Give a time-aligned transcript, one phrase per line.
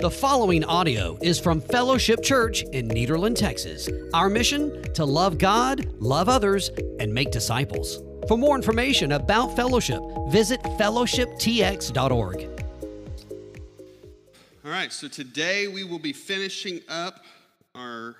[0.00, 3.86] The following audio is from Fellowship Church in Nederland, Texas.
[4.14, 8.02] Our mission to love God, love others, and make disciples.
[8.26, 10.00] For more information about Fellowship,
[10.30, 12.64] visit fellowshiptx.org.
[14.64, 17.22] All right, so today we will be finishing up
[17.74, 18.16] our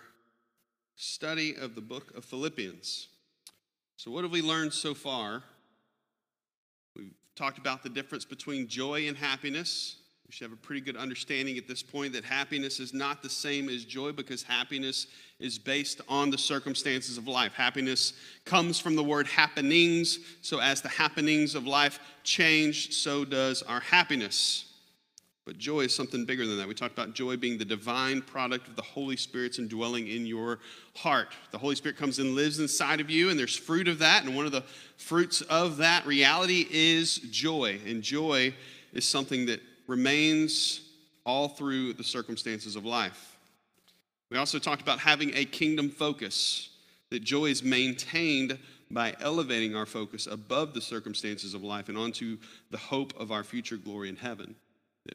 [0.96, 3.08] study of the book of Philippians.
[3.96, 5.44] So, what have we learned so far?
[6.94, 9.96] We've talked about the difference between joy and happiness.
[10.30, 13.28] We should have a pretty good understanding at this point that happiness is not the
[13.28, 15.08] same as joy because happiness
[15.40, 17.52] is based on the circumstances of life.
[17.52, 18.12] Happiness
[18.44, 20.20] comes from the word happenings.
[20.40, 24.72] So, as the happenings of life change, so does our happiness.
[25.46, 26.68] But joy is something bigger than that.
[26.68, 30.60] We talked about joy being the divine product of the Holy Spirit's indwelling in your
[30.94, 31.34] heart.
[31.50, 34.24] The Holy Spirit comes and lives inside of you, and there's fruit of that.
[34.24, 34.62] And one of the
[34.96, 37.80] fruits of that reality is joy.
[37.84, 38.54] And joy
[38.92, 40.82] is something that remains
[41.26, 43.36] all through the circumstances of life.
[44.30, 46.68] We also talked about having a kingdom focus,
[47.10, 48.56] that joy is maintained
[48.88, 52.38] by elevating our focus above the circumstances of life and onto
[52.70, 54.54] the hope of our future glory in heaven.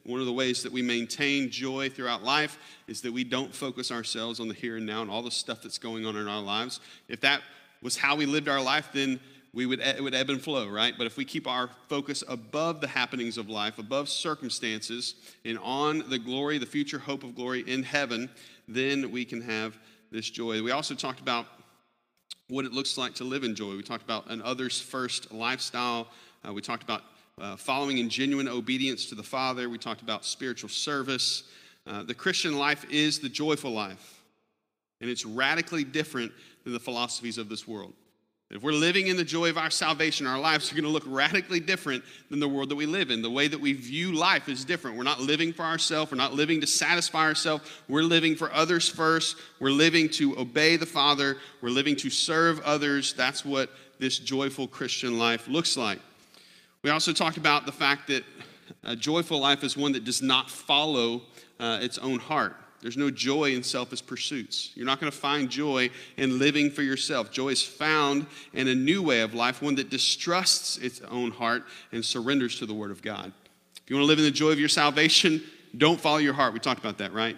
[0.04, 3.90] One of the ways that we maintain joy throughout life is that we don't focus
[3.90, 6.42] ourselves on the here and now and all the stuff that's going on in our
[6.42, 6.80] lives.
[7.08, 7.40] If that
[7.82, 9.20] was how we lived our life, then
[9.56, 10.92] we would, it would ebb and flow, right?
[10.98, 15.14] But if we keep our focus above the happenings of life, above circumstances,
[15.46, 18.28] and on the glory, the future hope of glory in heaven,
[18.68, 19.78] then we can have
[20.12, 20.62] this joy.
[20.62, 21.46] We also talked about
[22.48, 23.74] what it looks like to live in joy.
[23.76, 26.08] We talked about an others first lifestyle.
[26.46, 27.04] Uh, we talked about
[27.40, 29.70] uh, following in genuine obedience to the Father.
[29.70, 31.44] We talked about spiritual service.
[31.86, 34.20] Uh, the Christian life is the joyful life,
[35.00, 36.30] and it's radically different
[36.64, 37.94] than the philosophies of this world.
[38.48, 41.02] If we're living in the joy of our salvation, our lives are going to look
[41.04, 43.20] radically different than the world that we live in.
[43.20, 44.96] The way that we view life is different.
[44.96, 47.68] We're not living for ourselves, we're not living to satisfy ourselves.
[47.88, 49.36] We're living for others first.
[49.58, 53.14] We're living to obey the Father, we're living to serve others.
[53.14, 55.98] That's what this joyful Christian life looks like.
[56.82, 58.22] We also talked about the fact that
[58.84, 61.22] a joyful life is one that does not follow
[61.58, 62.54] uh, its own heart.
[62.82, 64.70] There's no joy in selfish pursuits.
[64.74, 67.30] You're not going to find joy in living for yourself.
[67.30, 71.64] Joy is found in a new way of life, one that distrusts its own heart
[71.92, 73.32] and surrenders to the Word of God.
[73.82, 75.42] If you want to live in the joy of your salvation,
[75.76, 76.52] don't follow your heart.
[76.52, 77.36] We talked about that, right?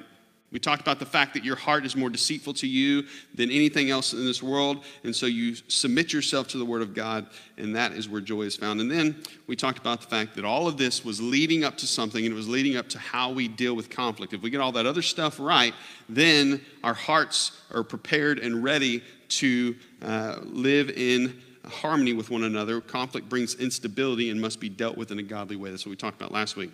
[0.51, 3.05] We talked about the fact that your heart is more deceitful to you
[3.35, 4.85] than anything else in this world.
[5.05, 7.27] And so you submit yourself to the Word of God,
[7.59, 8.81] and that is where joy is found.
[8.81, 9.17] And then
[9.47, 12.33] we talked about the fact that all of this was leading up to something, and
[12.33, 14.33] it was leading up to how we deal with conflict.
[14.33, 15.75] If we get all that other stuff right,
[16.09, 22.81] then our hearts are prepared and ready to uh, live in harmony with one another.
[22.81, 25.71] Conflict brings instability and must be dealt with in a godly way.
[25.71, 26.71] That's what we talked about last week.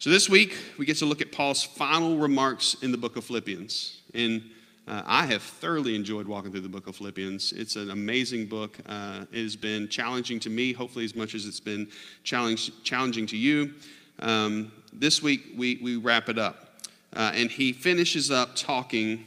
[0.00, 3.24] So this week, we get to look at Paul's final remarks in the book of
[3.24, 4.00] Philippians.
[4.14, 4.48] And
[4.86, 7.52] uh, I have thoroughly enjoyed walking through the book of Philippians.
[7.52, 8.78] It's an amazing book.
[8.86, 11.88] Uh, it has been challenging to me, hopefully, as much as it's been
[12.22, 13.74] challenge, challenging to you.
[14.20, 16.76] Um, this week, we, we wrap it up.
[17.16, 19.26] Uh, and he finishes up talking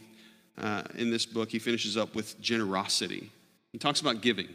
[0.57, 3.29] uh, in this book, he finishes up with generosity.
[3.73, 4.47] He talks about giving.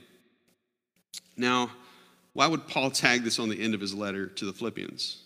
[1.36, 1.72] Now,
[2.32, 5.24] why would Paul tag this on the end of his letter to the Philippians?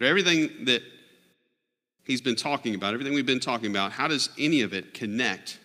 [0.00, 0.82] Everything that
[2.04, 5.58] he's been talking about, everything we've been talking about, how does any of it connect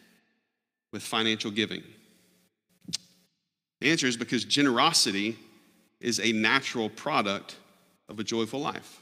[0.91, 1.83] with financial giving?
[3.81, 5.37] The answer is because generosity
[5.99, 7.55] is a natural product
[8.09, 9.01] of a joyful life.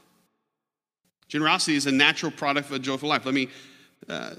[1.28, 3.24] Generosity is a natural product of a joyful life.
[3.24, 3.48] Let me
[4.08, 4.34] uh,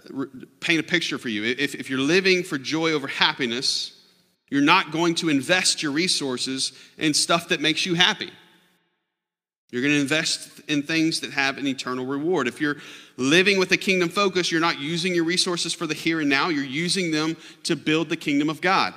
[0.60, 1.44] paint a picture for you.
[1.44, 3.94] If, if you're living for joy over happiness,
[4.50, 8.32] you're not going to invest your resources in stuff that makes you happy.
[9.70, 12.48] You're going to invest in things that have an eternal reward.
[12.48, 12.78] If you're
[13.18, 16.48] living with a kingdom focus, you're not using your resources for the here and now,
[16.48, 18.94] you're using them to build the kingdom of God.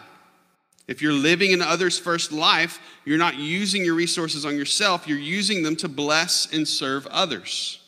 [0.86, 5.18] If you're living in others first life, you're not using your resources on yourself, you're
[5.18, 7.79] using them to bless and serve others.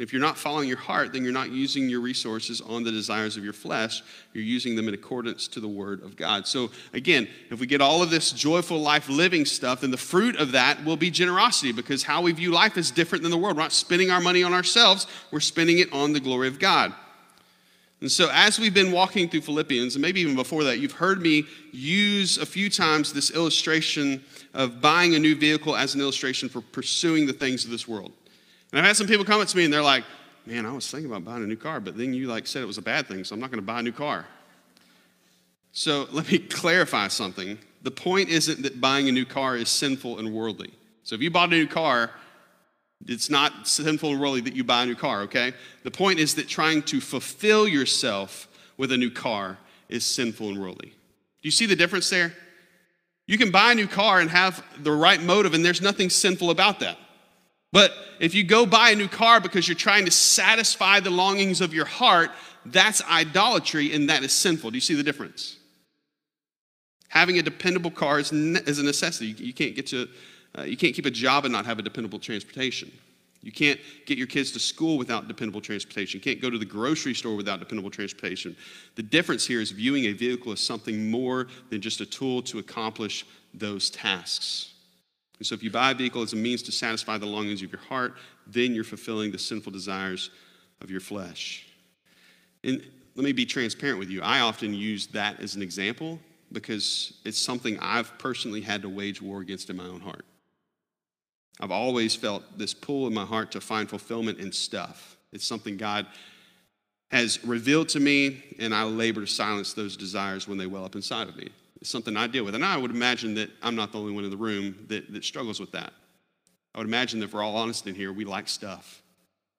[0.00, 3.36] If you're not following your heart, then you're not using your resources on the desires
[3.36, 4.02] of your flesh.
[4.32, 6.48] You're using them in accordance to the word of God.
[6.48, 10.34] So, again, if we get all of this joyful life living stuff, then the fruit
[10.34, 13.56] of that will be generosity because how we view life is different than the world.
[13.56, 16.92] We're not spending our money on ourselves, we're spending it on the glory of God.
[18.00, 21.22] And so, as we've been walking through Philippians, and maybe even before that, you've heard
[21.22, 24.24] me use a few times this illustration
[24.54, 28.10] of buying a new vehicle as an illustration for pursuing the things of this world.
[28.74, 30.02] And I've had some people come up to me and they're like,
[30.46, 32.66] man, I was thinking about buying a new car, but then you like said it
[32.66, 34.26] was a bad thing, so I'm not going to buy a new car.
[35.70, 37.56] So let me clarify something.
[37.82, 40.72] The point isn't that buying a new car is sinful and worldly.
[41.04, 42.10] So if you bought a new car,
[43.06, 45.52] It's not sinful and worldly that you buy a new car, okay?
[45.84, 49.56] The point is that trying to fulfill yourself with a new car
[49.88, 50.88] is sinful and worldly.
[50.88, 52.32] Do you see the difference there?
[53.28, 56.50] You can buy a new car and have the right motive, and there's nothing sinful
[56.50, 56.98] about that.
[57.74, 61.60] But if you go buy a new car because you're trying to satisfy the longings
[61.60, 62.30] of your heart,
[62.64, 64.70] that's idolatry and that is sinful.
[64.70, 65.56] Do you see the difference?
[67.08, 69.34] Having a dependable car is, is a necessity.
[69.42, 70.08] You, can't get to,
[70.56, 72.92] uh, you can't keep a job and not have a dependable transportation.
[73.42, 76.18] You can't get your kids to school without dependable transportation.
[76.18, 78.56] You can't go to the grocery store without dependable transportation.
[78.94, 82.60] The difference here is viewing a vehicle as something more than just a tool to
[82.60, 84.73] accomplish those tasks.
[85.38, 87.72] And so if you buy a vehicle as a means to satisfy the longings of
[87.72, 88.14] your heart,
[88.46, 90.30] then you're fulfilling the sinful desires
[90.80, 91.66] of your flesh.
[92.62, 92.82] And
[93.16, 94.22] let me be transparent with you.
[94.22, 96.18] I often use that as an example
[96.52, 100.24] because it's something I've personally had to wage war against in my own heart.
[101.60, 105.16] I've always felt this pull in my heart to find fulfillment in stuff.
[105.32, 106.06] It's something God
[107.10, 110.96] has revealed to me, and I labor to silence those desires when they well up
[110.96, 111.50] inside of me.
[111.84, 112.54] Something I deal with.
[112.54, 115.24] And I would imagine that I'm not the only one in the room that, that
[115.24, 115.92] struggles with that.
[116.74, 119.02] I would imagine that if we're all honest in here, we like stuff,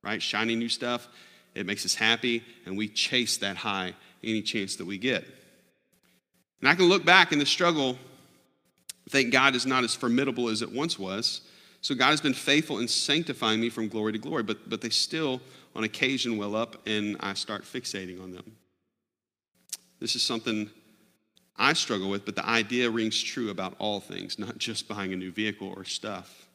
[0.03, 0.21] right?
[0.21, 1.07] Shiny new stuff,
[1.53, 3.93] it makes us happy, and we chase that high
[4.23, 5.23] any chance that we get.
[6.59, 7.97] And I can look back in the struggle,
[9.09, 11.41] thank God is not as formidable as it once was.
[11.81, 14.89] So God has been faithful in sanctifying me from glory to glory, but, but they
[14.89, 15.39] still,
[15.75, 18.55] on occasion, well up, and I start fixating on them.
[19.99, 20.69] This is something
[21.57, 25.15] I struggle with, but the idea rings true about all things, not just buying a
[25.15, 26.47] new vehicle or stuff.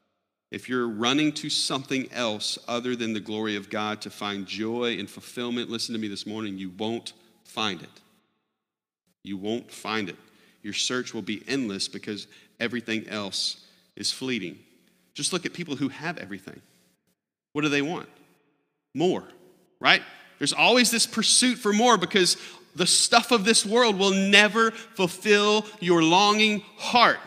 [0.51, 4.99] If you're running to something else other than the glory of God to find joy
[4.99, 7.13] and fulfillment, listen to me this morning, you won't
[7.45, 8.01] find it.
[9.23, 10.17] You won't find it.
[10.63, 12.27] Your search will be endless because
[12.59, 13.65] everything else
[13.97, 14.59] is fleeting.
[15.15, 16.61] Just look at people who have everything.
[17.53, 18.09] What do they want?
[18.95, 19.25] More,
[19.81, 20.03] right?
[20.39, 22.37] There's always this pursuit for more because
[22.75, 27.19] the stuff of this world will never fulfill your longing heart.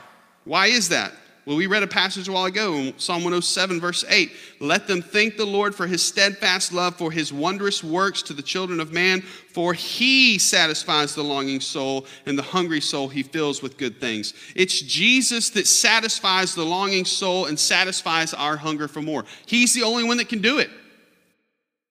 [0.45, 1.13] Why is that?
[1.45, 4.31] Well, we read a passage a while ago Psalm 107, verse 8.
[4.61, 8.41] Let them thank the Lord for his steadfast love, for his wondrous works to the
[8.41, 13.61] children of man, for he satisfies the longing soul, and the hungry soul he fills
[13.61, 14.33] with good things.
[14.55, 19.25] It's Jesus that satisfies the longing soul and satisfies our hunger for more.
[19.45, 20.69] He's the only one that can do it.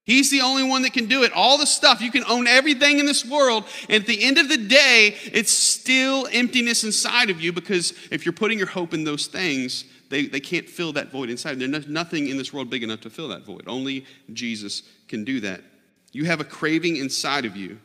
[0.04, 1.32] He's the only one that can do it.
[1.32, 4.48] All the stuff, you can own everything in this world, and at the end of
[4.48, 9.04] the day, it's still emptiness inside of you because if you're putting your hope in
[9.04, 11.58] those things, they, they can't fill that void inside.
[11.60, 13.62] There's nothing in this world big enough to fill that void.
[13.66, 15.62] Only Jesus can do that.
[16.10, 17.78] You have a craving inside of you,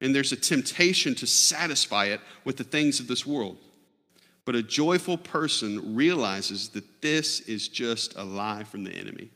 [0.00, 3.56] and there's a temptation to satisfy it with the things of this world.
[4.44, 9.30] But a joyful person realizes that this is just a lie from the enemy.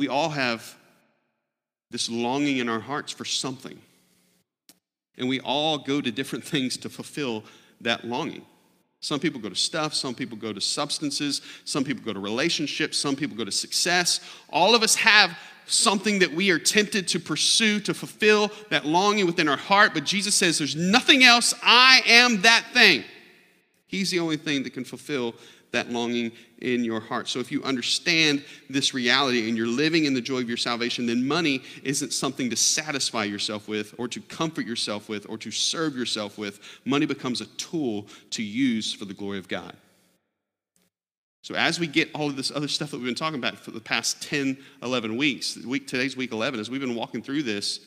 [0.00, 0.78] We all have
[1.90, 3.78] this longing in our hearts for something.
[5.18, 7.44] And we all go to different things to fulfill
[7.82, 8.46] that longing.
[9.00, 12.96] Some people go to stuff, some people go to substances, some people go to relationships,
[12.96, 14.20] some people go to success.
[14.48, 19.26] All of us have something that we are tempted to pursue to fulfill that longing
[19.26, 21.52] within our heart, but Jesus says, There's nothing else.
[21.62, 23.04] I am that thing.
[23.86, 25.34] He's the only thing that can fulfill
[25.72, 27.28] that longing in your heart.
[27.28, 31.06] So if you understand this reality and you're living in the joy of your salvation,
[31.06, 35.50] then money isn't something to satisfy yourself with or to comfort yourself with or to
[35.50, 36.60] serve yourself with.
[36.84, 39.74] Money becomes a tool to use for the glory of God.
[41.42, 43.70] So as we get all of this other stuff that we've been talking about for
[43.70, 47.80] the past 10, 11 weeks, week, today's week 11, as we've been walking through this,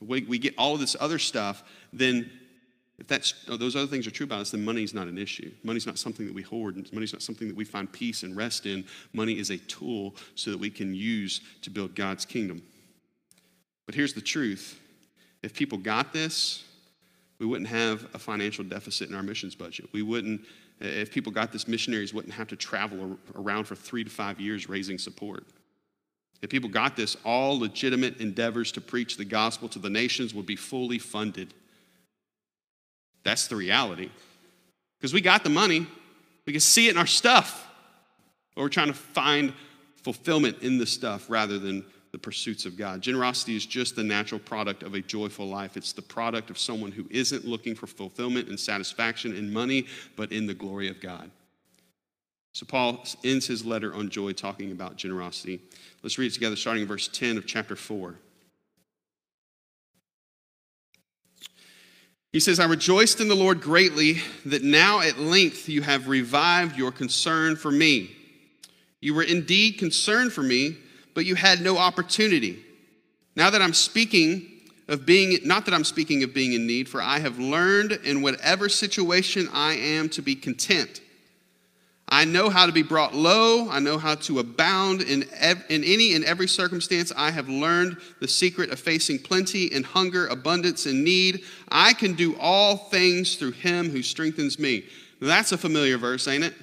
[0.00, 1.62] we, we get all of this other stuff,
[1.92, 2.30] then
[2.98, 5.50] if that's, oh, those other things are true about us, then money's not an issue.
[5.64, 6.76] Money's not something that we hoard.
[6.92, 8.84] Money's not something that we find peace and rest in.
[9.12, 12.62] Money is a tool so that we can use to build God's kingdom.
[13.86, 14.80] But here's the truth
[15.42, 16.64] if people got this,
[17.38, 19.88] we wouldn't have a financial deficit in our missions budget.
[19.92, 20.42] We wouldn't,
[20.80, 24.68] if people got this, missionaries wouldn't have to travel around for three to five years
[24.68, 25.44] raising support.
[26.42, 30.46] If people got this, all legitimate endeavors to preach the gospel to the nations would
[30.46, 31.52] be fully funded.
[33.24, 34.10] That's the reality.
[34.98, 35.86] Because we got the money,
[36.46, 37.68] we can see it in our stuff.
[38.54, 39.52] But we're trying to find
[40.02, 43.00] fulfillment in the stuff rather than the pursuits of God.
[43.00, 45.76] Generosity is just the natural product of a joyful life.
[45.76, 50.30] It's the product of someone who isn't looking for fulfillment and satisfaction in money, but
[50.30, 51.30] in the glory of God.
[52.52, 55.60] So Paul ends his letter on joy talking about generosity.
[56.04, 58.14] Let's read it together, starting in verse 10 of chapter 4.
[62.34, 66.76] He says, I rejoiced in the Lord greatly that now at length you have revived
[66.76, 68.10] your concern for me.
[69.00, 70.76] You were indeed concerned for me,
[71.14, 72.60] but you had no opportunity.
[73.36, 74.50] Now that I'm speaking
[74.88, 78.20] of being, not that I'm speaking of being in need, for I have learned in
[78.20, 81.02] whatever situation I am to be content.
[82.08, 83.68] I know how to be brought low.
[83.70, 87.12] I know how to abound in, ev- in any and every circumstance.
[87.16, 91.44] I have learned the secret of facing plenty and hunger, abundance and need.
[91.70, 94.84] I can do all things through him who strengthens me.
[95.20, 96.54] That's a familiar verse, ain't it?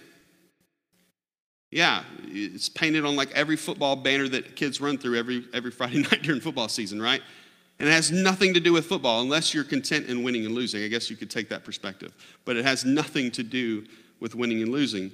[1.72, 6.00] Yeah, it's painted on like every football banner that kids run through every, every Friday
[6.12, 7.22] night during football season, right?
[7.80, 10.84] And it has nothing to do with football unless you're content in winning and losing.
[10.84, 12.14] I guess you could take that perspective.
[12.46, 13.86] But it has nothing to do
[14.20, 15.12] with winning and losing.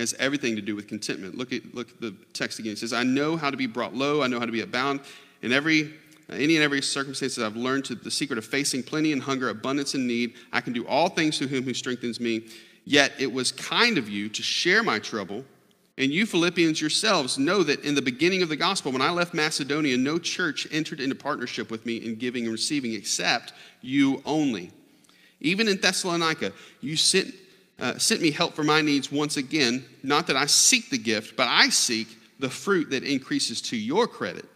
[0.00, 1.36] Has everything to do with contentment.
[1.36, 2.72] Look at, look at the text again.
[2.72, 5.00] It says, I know how to be brought low, I know how to be abound.
[5.42, 5.92] In every
[6.32, 9.48] any and every circumstance that I've learned to the secret of facing plenty and hunger,
[9.48, 10.34] abundance and need.
[10.52, 12.44] I can do all things through him who strengthens me.
[12.84, 15.44] Yet it was kind of you to share my trouble.
[15.98, 19.34] And you Philippians yourselves know that in the beginning of the gospel, when I left
[19.34, 23.52] Macedonia, no church entered into partnership with me in giving and receiving except
[23.82, 24.70] you only.
[25.40, 27.34] Even in Thessalonica, you sent
[27.80, 29.84] uh, sent me help for my needs once again.
[30.02, 32.08] Not that I seek the gift, but I seek
[32.38, 34.46] the fruit that increases to your credit.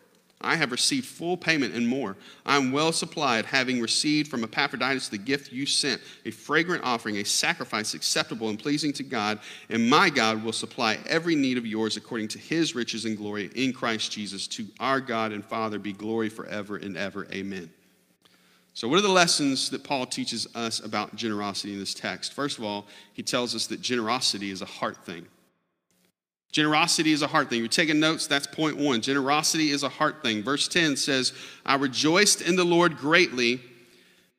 [0.44, 2.16] I have received full payment and more.
[2.44, 7.16] I am well supplied, having received from Epaphroditus the gift you sent, a fragrant offering,
[7.16, 9.40] a sacrifice acceptable and pleasing to God.
[9.70, 13.50] And my God will supply every need of yours according to his riches and glory
[13.54, 14.46] in Christ Jesus.
[14.48, 17.26] To our God and Father be glory forever and ever.
[17.32, 17.70] Amen.
[18.74, 22.32] So, what are the lessons that Paul teaches us about generosity in this text?
[22.32, 25.26] First of all, he tells us that generosity is a heart thing.
[26.50, 27.60] Generosity is a heart thing.
[27.60, 29.00] You're taking notes, that's point one.
[29.00, 30.42] Generosity is a heart thing.
[30.42, 31.32] Verse 10 says,
[31.64, 33.60] I rejoiced in the Lord greatly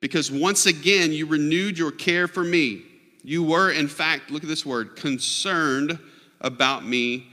[0.01, 2.83] because once again you renewed your care for me.
[3.23, 5.97] You were, in fact, look at this word, concerned
[6.41, 7.27] about me,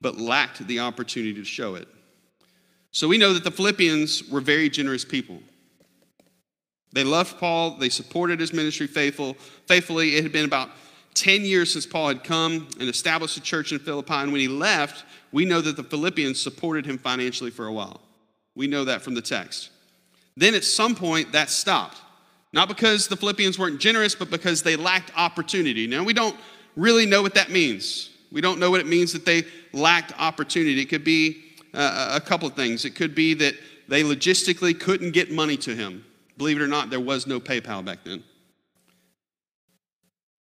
[0.00, 1.88] but lacked the opportunity to show it.
[2.90, 5.40] So we know that the Philippians were very generous people.
[6.96, 9.34] They loved Paul, they supported his ministry faithful,
[9.66, 10.16] faithfully.
[10.16, 10.70] It had been about
[11.12, 14.14] 10 years since Paul had come and established a church in Philippi.
[14.14, 18.00] And when he left, we know that the Philippians supported him financially for a while.
[18.54, 19.68] We know that from the text.
[20.38, 22.00] Then at some point, that stopped.
[22.54, 25.86] Not because the Philippians weren't generous, but because they lacked opportunity.
[25.86, 26.36] Now, we don't
[26.76, 28.08] really know what that means.
[28.32, 30.80] We don't know what it means that they lacked opportunity.
[30.80, 32.86] It could be uh, a couple of things.
[32.86, 33.52] It could be that
[33.86, 36.02] they logistically couldn't get money to him.
[36.36, 38.22] Believe it or not, there was no PayPal back then.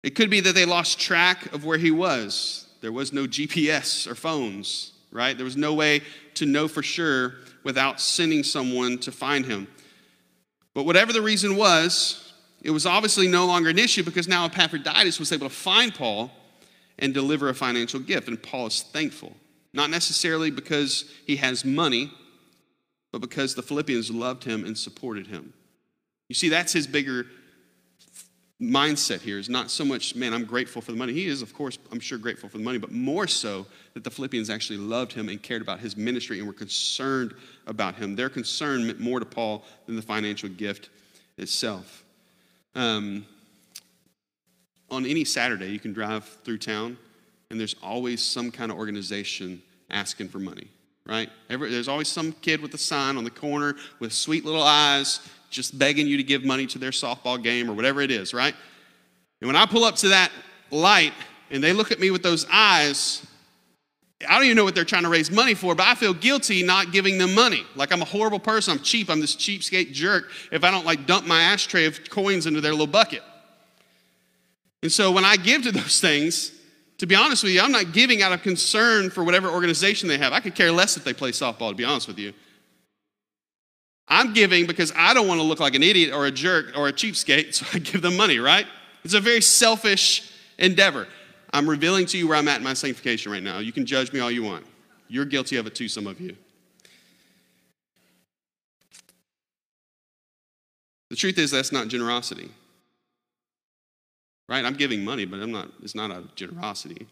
[0.02, 2.66] It could be that they lost track of where he was.
[2.80, 5.36] There was no GPS or phones, right?
[5.36, 6.02] There was no way
[6.34, 9.68] to know for sure without sending someone to find him.
[10.74, 12.32] But whatever the reason was,
[12.62, 16.30] it was obviously no longer an issue because now Epaphroditus was able to find Paul
[16.98, 18.28] and deliver a financial gift.
[18.28, 19.36] And Paul is thankful.
[19.72, 22.12] Not necessarily because he has money,
[23.10, 25.52] but because the Philippians loved him and supported him.
[26.32, 27.26] You see, that's his bigger
[28.58, 31.12] mindset here is not so much, man, I'm grateful for the money.
[31.12, 34.10] He is, of course, I'm sure grateful for the money, but more so that the
[34.10, 37.34] Philippians actually loved him and cared about his ministry and were concerned
[37.66, 38.16] about him.
[38.16, 40.88] Their concern meant more to Paul than the financial gift
[41.36, 42.02] itself.
[42.74, 43.26] Um,
[44.90, 46.96] on any Saturday, you can drive through town,
[47.50, 49.60] and there's always some kind of organization
[49.90, 50.68] asking for money,
[51.04, 51.28] right?
[51.50, 55.20] Every, there's always some kid with a sign on the corner with sweet little eyes
[55.52, 58.54] just begging you to give money to their softball game or whatever it is, right?
[59.40, 60.32] And when I pull up to that
[60.70, 61.12] light
[61.50, 63.24] and they look at me with those eyes,
[64.28, 66.62] I don't even know what they're trying to raise money for, but I feel guilty
[66.62, 67.64] not giving them money.
[67.76, 68.72] Like I'm a horrible person.
[68.72, 69.10] I'm cheap.
[69.10, 72.72] I'm this cheapskate jerk if I don't like dump my ashtray of coins into their
[72.72, 73.22] little bucket.
[74.82, 76.52] And so when I give to those things,
[76.98, 80.18] to be honest with you, I'm not giving out of concern for whatever organization they
[80.18, 80.32] have.
[80.32, 82.32] I could care less if they play softball, to be honest with you.
[84.12, 86.86] I'm giving because I don't want to look like an idiot or a jerk or
[86.86, 88.66] a cheapskate, so I give them money, right?
[89.04, 91.08] It's a very selfish endeavor.
[91.50, 93.58] I'm revealing to you where I'm at in my sanctification right now.
[93.60, 94.66] You can judge me all you want.
[95.08, 96.36] You're guilty of it too, some of you.
[101.08, 102.50] The truth is, that's not generosity.
[104.46, 104.62] Right?
[104.62, 107.06] I'm giving money, but I'm not, it's not out of generosity,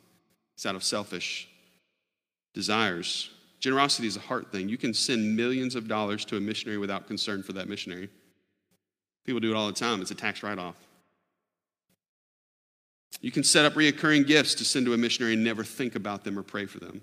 [0.55, 1.49] it's out of selfish
[2.53, 3.31] desires.
[3.61, 4.69] Generosity is a heart thing.
[4.69, 8.09] You can send millions of dollars to a missionary without concern for that missionary.
[9.25, 10.77] People do it all the time, it's a tax write off.
[13.21, 16.25] You can set up reoccurring gifts to send to a missionary and never think about
[16.25, 17.03] them or pray for them.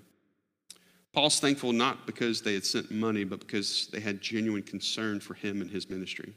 [1.12, 5.34] Paul's thankful not because they had sent money, but because they had genuine concern for
[5.34, 6.34] him and his ministry.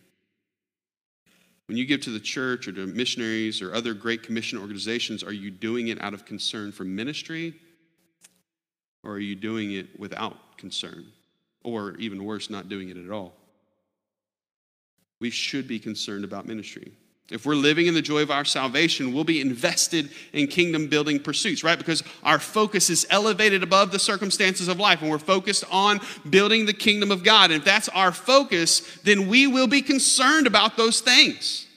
[1.67, 5.33] When you give to the church or to missionaries or other Great Commission organizations, are
[5.33, 7.55] you doing it out of concern for ministry
[9.03, 11.05] Or are you doing it without concern?
[11.63, 13.33] Or even worse, not doing it at all?
[15.19, 16.91] We should be concerned about ministry.
[17.31, 21.17] If we're living in the joy of our salvation, we'll be invested in kingdom building
[21.17, 21.77] pursuits, right?
[21.77, 26.65] Because our focus is elevated above the circumstances of life and we're focused on building
[26.65, 27.51] the kingdom of God.
[27.51, 31.67] And if that's our focus, then we will be concerned about those things.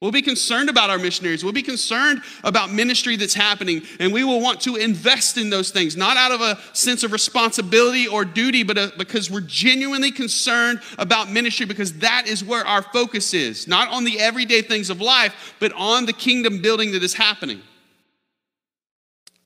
[0.00, 1.44] We'll be concerned about our missionaries.
[1.44, 5.70] We'll be concerned about ministry that's happening, and we will want to invest in those
[5.70, 10.10] things, not out of a sense of responsibility or duty, but uh, because we're genuinely
[10.10, 14.88] concerned about ministry, because that is where our focus is, not on the everyday things
[14.88, 17.60] of life, but on the kingdom building that is happening.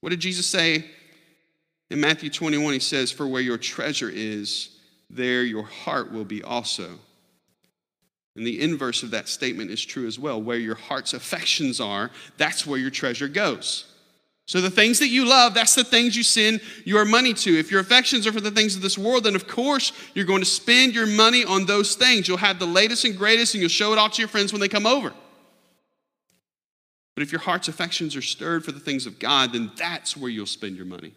[0.02, 0.84] What did Jesus say
[1.90, 2.75] in Matthew 21?
[2.75, 4.68] He says, For where your treasure is,
[5.11, 6.90] there your heart will be also.
[8.36, 10.42] And the inverse of that statement is true as well.
[10.42, 13.86] Where your heart's affections are, that's where your treasure goes.
[14.46, 17.58] So, the things that you love, that's the things you send your money to.
[17.58, 20.42] If your affections are for the things of this world, then of course you're going
[20.42, 22.28] to spend your money on those things.
[22.28, 24.60] You'll have the latest and greatest, and you'll show it off to your friends when
[24.60, 25.14] they come over.
[27.14, 30.30] But if your heart's affections are stirred for the things of God, then that's where
[30.30, 31.14] you'll spend your money.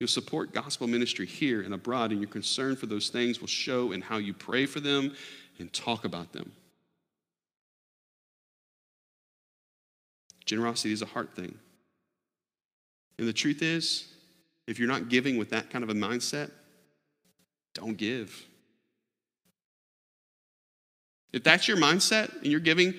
[0.00, 3.92] You'll support gospel ministry here and abroad, and your concern for those things will show
[3.92, 5.14] in how you pray for them
[5.58, 6.52] and talk about them.
[10.44, 11.58] Generosity is a heart thing.
[13.18, 14.06] And the truth is,
[14.66, 16.50] if you're not giving with that kind of a mindset,
[17.74, 18.46] don't give.
[21.32, 22.94] If that's your mindset and you're giving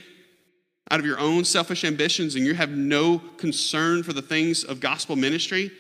[0.92, 4.80] out of your own selfish ambitions and you have no concern for the things of
[4.80, 5.72] gospel ministry,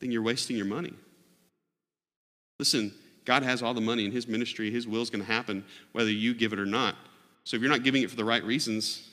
[0.00, 0.92] then you're wasting your money.
[2.58, 2.92] Listen,
[3.28, 4.70] God has all the money in His ministry.
[4.70, 6.96] His will is going to happen whether you give it or not.
[7.44, 9.06] So if you're not giving it for the right reasons,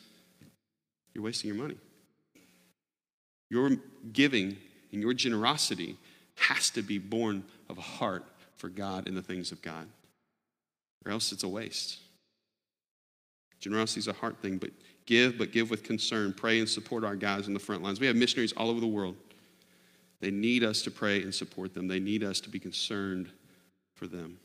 [1.13, 1.75] you're wasting your money.
[3.49, 3.71] Your
[4.13, 4.55] giving
[4.93, 5.97] and your generosity
[6.37, 8.23] has to be born of a heart
[8.55, 9.85] for God and the things of God,
[11.05, 11.97] or else it's a waste.
[13.59, 14.69] Generosity is a heart thing, but
[15.05, 16.31] give, but give with concern.
[16.31, 17.99] Pray and support our guys in the front lines.
[17.99, 19.17] We have missionaries all over the world.
[20.21, 23.29] They need us to pray and support them, they need us to be concerned
[23.95, 24.37] for them.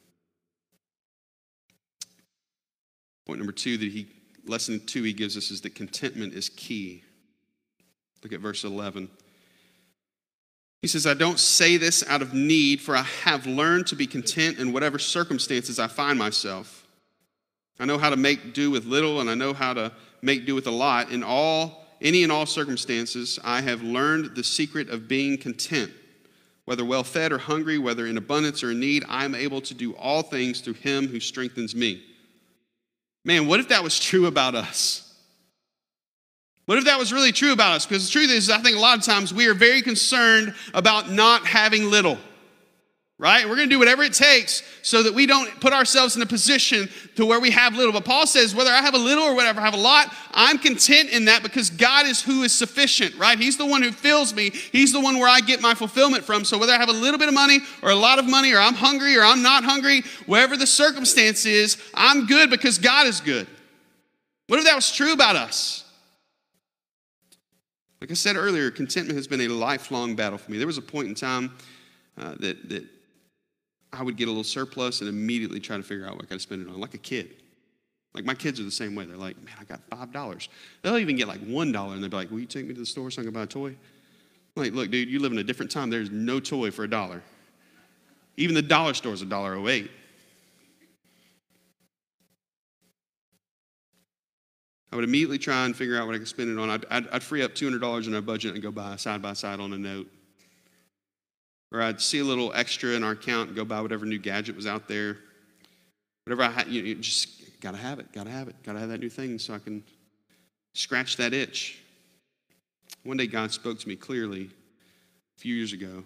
[3.26, 4.08] Point number two that he,
[4.46, 7.04] lesson two he gives us is that contentment is key.
[8.22, 9.08] Look at verse 11.
[10.82, 14.06] He says, I don't say this out of need, for I have learned to be
[14.06, 16.86] content in whatever circumstances I find myself.
[17.78, 20.54] I know how to make do with little, and I know how to make do
[20.54, 21.10] with a lot.
[21.10, 25.92] In all, any and all circumstances, I have learned the secret of being content.
[26.70, 29.74] Whether well fed or hungry, whether in abundance or in need, I am able to
[29.74, 32.00] do all things through him who strengthens me.
[33.24, 35.12] Man, what if that was true about us?
[36.66, 37.86] What if that was really true about us?
[37.86, 41.10] Because the truth is, I think a lot of times we are very concerned about
[41.10, 42.18] not having little
[43.20, 43.46] right?
[43.46, 46.26] We're going to do whatever it takes so that we don't put ourselves in a
[46.26, 47.92] position to where we have little.
[47.92, 50.56] But Paul says, whether I have a little or whatever I have a lot, I'm
[50.56, 53.38] content in that because God is who is sufficient, right?
[53.38, 54.48] He's the one who fills me.
[54.48, 56.46] He's the one where I get my fulfillment from.
[56.46, 58.58] So whether I have a little bit of money or a lot of money or
[58.58, 63.20] I'm hungry or I'm not hungry, wherever the circumstance is, I'm good because God is
[63.20, 63.46] good.
[64.46, 65.84] What if that was true about us?
[68.00, 70.56] Like I said earlier, contentment has been a lifelong battle for me.
[70.56, 71.52] There was a point in time
[72.16, 72.86] uh, that, that
[73.92, 76.38] I would get a little surplus and immediately try to figure out what I to
[76.38, 77.34] spend it on, like a kid.
[78.14, 79.04] Like my kids are the same way.
[79.04, 80.48] They're like, man, I got five dollars.
[80.82, 82.80] They'll even get like one dollar, and they'll be like, "Will you take me to
[82.80, 83.68] the store so I can buy a toy?"
[84.56, 85.90] I'm like, look, dude, you live in a different time.
[85.90, 87.22] There's no toy for a dollar.
[88.36, 89.90] Even the dollar store is a dollar oh eight.
[94.92, 96.68] I would immediately try and figure out what I could spend it on.
[96.68, 99.60] I'd, I'd, I'd free up $200 in our budget and go buy side by side
[99.60, 100.08] on a note
[101.72, 104.56] or I'd see a little extra in our account and go buy whatever new gadget
[104.56, 105.18] was out there.
[106.24, 109.08] Whatever I had, you, just gotta have it, gotta have it, gotta have that new
[109.08, 109.82] thing so I can
[110.74, 111.82] scratch that itch.
[113.04, 114.50] One day God spoke to me clearly
[115.38, 116.04] a few years ago.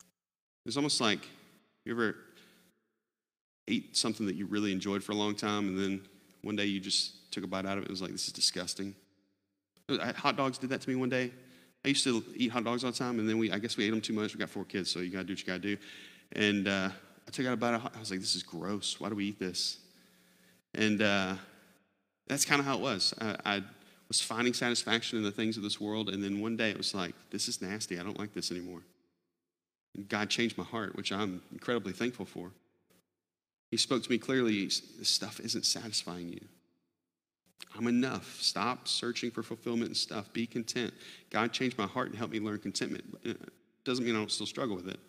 [0.00, 1.20] It was almost like
[1.84, 2.16] you ever
[3.68, 6.00] ate something that you really enjoyed for a long time and then
[6.42, 8.26] one day you just took a bite out of it and it was like, this
[8.26, 8.94] is disgusting.
[9.88, 11.30] Uh, hot dogs did that to me one day.
[11.84, 13.84] I used to eat hot dogs all the time, and then we, I guess we
[13.84, 14.34] ate them too much.
[14.34, 15.76] We got four kids, so you gotta do what you gotta do.
[16.32, 16.88] And uh,
[17.26, 17.74] I took out a bite.
[17.74, 18.98] Of, I was like, "This is gross.
[18.98, 19.78] Why do we eat this?"
[20.74, 21.34] And uh,
[22.26, 23.12] that's kind of how it was.
[23.20, 23.62] I, I,
[24.08, 26.94] was finding satisfaction in the things of this world, and then one day it was
[26.94, 27.98] like, "This is nasty.
[27.98, 28.80] I don't like this anymore."
[29.94, 32.50] And God changed my heart, which I'm incredibly thankful for.
[33.70, 34.64] He spoke to me clearly.
[34.64, 36.40] This stuff isn't satisfying you.
[37.76, 38.38] I'm enough.
[38.40, 40.32] Stop searching for fulfillment and stuff.
[40.32, 40.94] Be content.
[41.30, 43.04] God changed my heart and helped me learn contentment.
[43.28, 43.32] Uh,
[43.84, 45.00] doesn't mean I don't still struggle with it.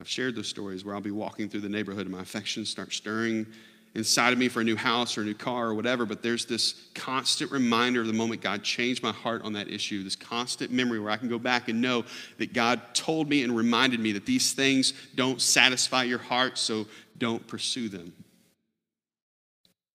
[0.00, 2.92] I've shared those stories where I'll be walking through the neighborhood and my affections start
[2.92, 3.46] stirring
[3.94, 6.46] inside of me for a new house or a new car or whatever, but there's
[6.46, 10.72] this constant reminder of the moment God changed my heart on that issue, this constant
[10.72, 12.04] memory where I can go back and know
[12.38, 16.86] that God told me and reminded me that these things don't satisfy your heart, so
[17.18, 18.12] don't pursue them.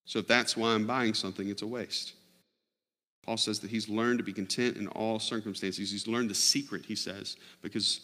[0.07, 2.13] So if that's why I'm buying something, it's a waste.
[3.25, 5.91] Paul says that he's learned to be content in all circumstances.
[5.91, 7.99] He's learned the secret, he says, because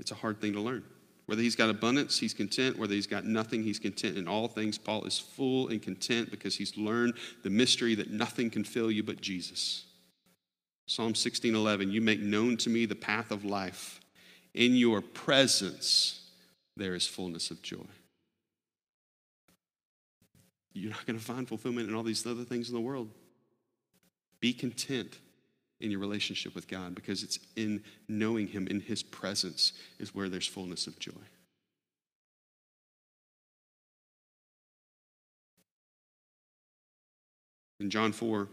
[0.00, 0.82] it's a hard thing to learn.
[1.26, 2.78] Whether he's got abundance, he's content.
[2.78, 4.16] Whether he's got nothing, he's content.
[4.16, 8.50] In all things, Paul is full and content because he's learned the mystery that nothing
[8.50, 9.84] can fill you but Jesus.
[10.86, 14.00] Psalm 16:11, you make known to me the path of life.
[14.54, 16.30] In your presence
[16.76, 17.86] there is fullness of joy.
[20.74, 23.10] You're not going to find fulfillment in all these other things in the world.
[24.40, 25.18] Be content
[25.80, 30.28] in your relationship with God because it's in knowing Him, in His presence, is where
[30.28, 31.12] there's fullness of joy.
[37.80, 38.48] In John 4,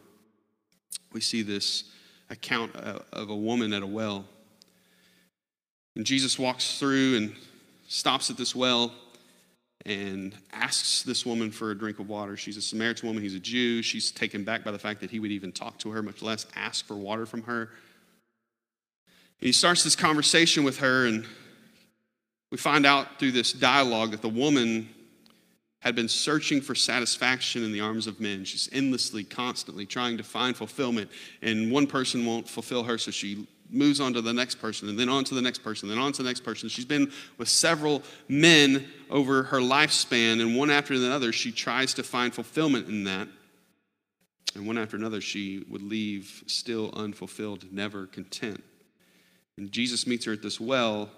[1.14, 1.92] we see this
[2.32, 4.26] account of a woman at a well.
[5.96, 7.36] And Jesus walks through and
[7.88, 8.92] stops at this well
[9.86, 12.36] and asks this woman for a drink of water.
[12.36, 13.82] She's a Samaritan woman, he's a Jew.
[13.82, 16.46] She's taken back by the fact that he would even talk to her, much less
[16.56, 17.62] ask for water from her.
[19.39, 21.26] And he starts this conversation with her, and
[22.52, 24.89] we find out through this dialogue that the woman
[25.82, 28.44] had been searching for satisfaction in the arms of men.
[28.44, 31.10] She's endlessly, constantly trying to find fulfillment,
[31.42, 34.98] and one person won't fulfill her, so she moves on to the next person, and
[34.98, 36.70] then on to the next person, then on to the next person.
[36.70, 42.04] She's been with several men over her lifespan, and one after another, she tries to
[42.04, 43.28] find fulfillment in that.
[44.56, 48.64] And one after another, she would leave still unfulfilled, never content.
[49.58, 51.10] And Jesus meets her at this well,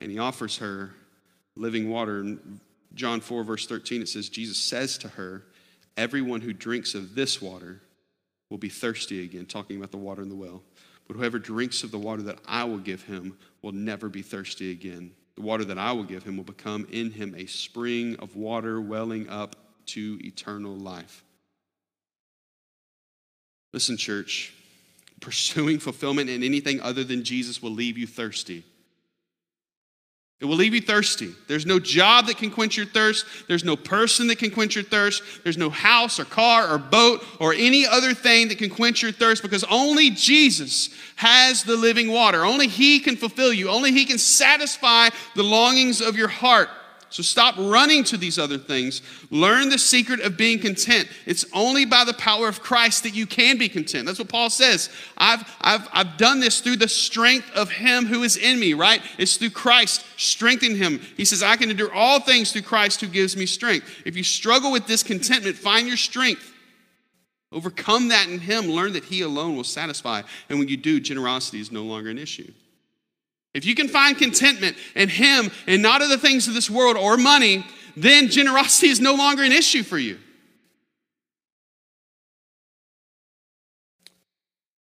[0.00, 0.90] and he offers her
[1.56, 2.20] living water.
[2.20, 2.60] In
[2.94, 5.42] John 4, verse 13, it says, Jesus says to her,
[5.96, 7.80] Everyone who drinks of this water
[8.50, 10.62] will be thirsty again, talking about the water in the well.
[11.06, 14.70] But whoever drinks of the water that I will give him will never be thirsty
[14.70, 15.12] again.
[15.36, 18.80] The water that I will give him will become in him a spring of water
[18.80, 21.22] welling up to eternal life.
[23.72, 24.54] Listen, church,
[25.20, 28.64] pursuing fulfillment in anything other than Jesus will leave you thirsty.
[30.38, 31.34] It will leave you thirsty.
[31.48, 33.24] There's no job that can quench your thirst.
[33.48, 35.22] There's no person that can quench your thirst.
[35.44, 39.12] There's no house or car or boat or any other thing that can quench your
[39.12, 42.44] thirst because only Jesus has the living water.
[42.44, 43.70] Only He can fulfill you.
[43.70, 46.68] Only He can satisfy the longings of your heart.
[47.08, 49.00] So stop running to these other things.
[49.30, 51.08] Learn the secret of being content.
[51.24, 54.06] It's only by the power of Christ that you can be content.
[54.06, 54.90] That's what Paul says.
[55.16, 59.00] I've, I've, I've done this through the strength of Him who is in me, right?
[59.18, 60.04] It's through Christ.
[60.16, 61.00] Strengthen Him.
[61.16, 63.88] He says, I can endure all things through Christ who gives me strength.
[64.04, 66.52] If you struggle with discontentment, find your strength.
[67.52, 68.66] Overcome that in Him.
[68.66, 70.22] Learn that He alone will satisfy.
[70.48, 72.52] And when you do, generosity is no longer an issue.
[73.56, 76.98] If you can find contentment in Him and not in the things of this world
[76.98, 77.64] or money,
[77.96, 80.18] then generosity is no longer an issue for you.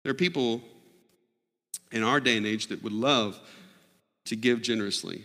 [0.03, 0.61] There are people
[1.93, 3.39] in our day and age that would love
[4.25, 5.23] to give generously,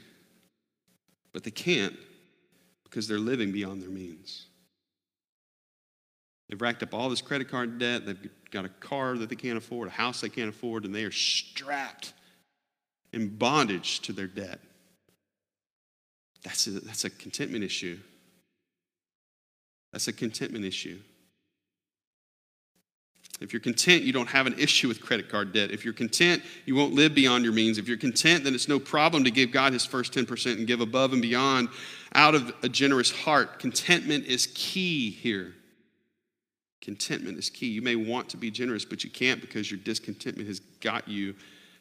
[1.33, 1.97] but they can't
[2.85, 4.47] because they're living beyond their means.
[6.49, 9.59] They've racked up all this credit card debt, they've got a car that they can't
[9.59, 12.13] afford, a house they can't afford, and they are strapped
[13.13, 14.61] in bondage to their debt.
[16.45, 17.99] That's a, that's a contentment issue.
[19.93, 20.99] That's a contentment issue.
[23.41, 25.71] If you're content, you don't have an issue with credit card debt.
[25.71, 27.79] If you're content, you won't live beyond your means.
[27.79, 30.83] If you're content, then it's no problem to give God his first 10% and give
[30.83, 31.71] above and beyond
[32.15, 33.59] out of a generous heart.
[33.59, 35.55] Contentment is key here.
[36.83, 37.69] Contentment is key.
[37.69, 41.35] You may want to be generous, but you can't because your discontentment has got you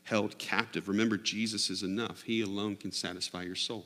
[0.09, 0.87] held captive.
[0.87, 3.85] Remember, Jesus is enough, He alone can satisfy your soul.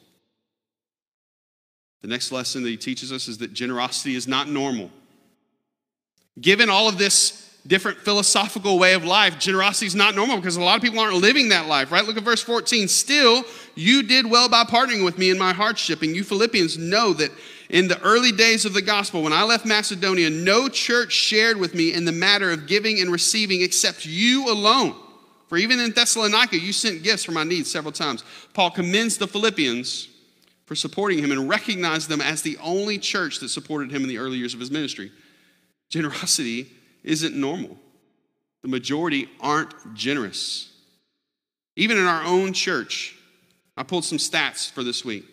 [2.02, 4.90] The next lesson that He teaches us is that generosity is not normal.
[6.40, 10.62] Given all of this different philosophical way of life, generosity is not normal because a
[10.62, 12.06] lot of people aren't living that life, right?
[12.06, 12.88] Look at verse 14.
[12.88, 13.44] Still,
[13.76, 16.02] you did well by partnering with me in my hardship.
[16.02, 17.32] And you Philippians know that
[17.70, 21.76] in the early days of the gospel, when I left Macedonia, no church shared with
[21.76, 24.96] me in the matter of giving and receiving except you alone.
[25.54, 28.24] For even in Thessalonica, you sent gifts for my needs several times.
[28.56, 30.08] Paul commends the Philippians
[30.66, 34.18] for supporting him and recognized them as the only church that supported him in the
[34.18, 35.12] early years of his ministry.
[35.92, 36.72] Generosity
[37.04, 37.78] isn't normal.
[38.64, 40.72] the majority aren't generous.
[41.76, 43.16] Even in our own church,
[43.78, 45.24] I pulled some stats for this week.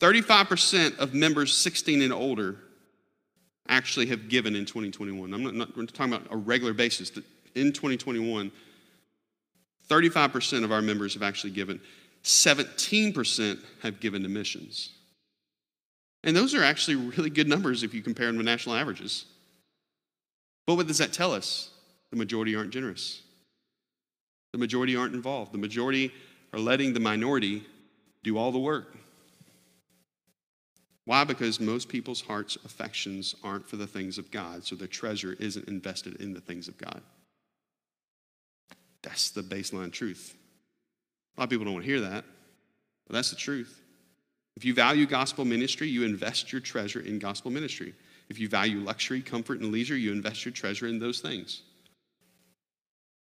[0.00, 2.56] 35% of members 16 and older
[3.68, 5.32] actually have given in 2021.
[5.32, 7.12] I'm not, not talking about a regular basis.
[7.54, 8.50] In 2021,
[9.88, 11.80] 35% of our members have actually given.
[12.24, 14.92] 17% have given to missions.
[16.24, 19.24] And those are actually really good numbers if you compare them to national averages.
[20.66, 21.70] But what does that tell us?
[22.10, 23.22] The majority aren't generous.
[24.52, 25.52] The majority aren't involved.
[25.52, 26.12] The majority
[26.52, 27.64] are letting the minority
[28.22, 28.96] do all the work.
[31.04, 31.24] Why?
[31.24, 35.68] Because most people's hearts' affections aren't for the things of God, so their treasure isn't
[35.68, 37.00] invested in the things of God.
[39.18, 40.36] That's the baseline truth.
[41.36, 42.24] A lot of people don't want to hear that,
[43.04, 43.82] but that's the truth.
[44.56, 47.94] If you value gospel ministry, you invest your treasure in gospel ministry.
[48.28, 51.62] If you value luxury, comfort, and leisure, you invest your treasure in those things.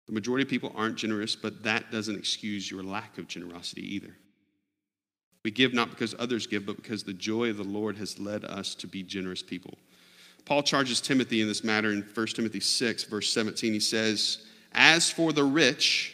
[0.08, 4.18] The majority of people aren't generous, but that doesn't excuse your lack of generosity either.
[5.46, 8.44] We give not because others give, but because the joy of the Lord has led
[8.44, 9.78] us to be generous people.
[10.44, 13.72] Paul charges Timothy in this matter in 1 Timothy 6, verse 17.
[13.72, 16.14] He says, As for the rich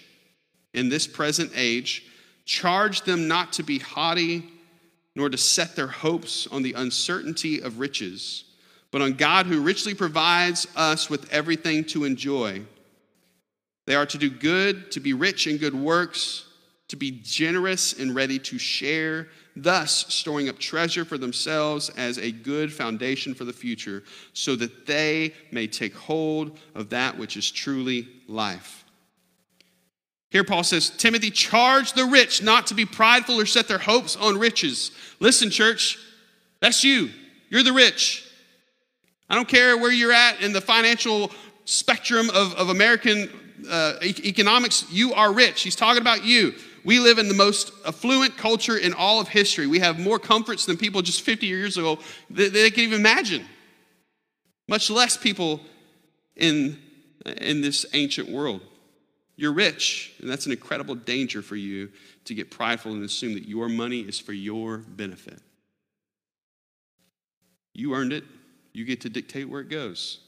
[0.73, 2.05] in this present age,
[2.45, 4.45] charge them not to be haughty
[5.15, 8.45] nor to set their hopes on the uncertainty of riches,
[8.91, 12.61] but on God who richly provides us with everything to enjoy.
[13.85, 16.45] They are to do good, to be rich in good works,
[16.89, 22.31] to be generous and ready to share, thus storing up treasure for themselves as a
[22.31, 27.49] good foundation for the future, so that they may take hold of that which is
[27.51, 28.85] truly life.
[30.29, 34.15] Here, Paul says, Timothy, charge the rich not to be prideful or set their hopes
[34.15, 34.91] on riches.
[35.19, 35.97] Listen, church,
[36.61, 37.09] that's you.
[37.49, 38.25] You're the rich.
[39.29, 41.31] I don't care where you're at in the financial
[41.65, 43.29] spectrum of, of American
[43.69, 45.61] uh, economics, you are rich.
[45.61, 46.53] He's talking about you.
[46.83, 49.67] We live in the most affluent culture in all of history.
[49.67, 51.99] We have more comforts than people just 50 years ago
[52.31, 53.45] that they can even imagine,
[54.67, 55.61] much less people
[56.35, 56.79] in,
[57.25, 58.61] in this ancient world.
[59.35, 61.91] You're rich, and that's an incredible danger for you
[62.25, 65.39] to get prideful and assume that your money is for your benefit.
[67.73, 68.23] You earned it,
[68.73, 70.19] you get to dictate where it goes.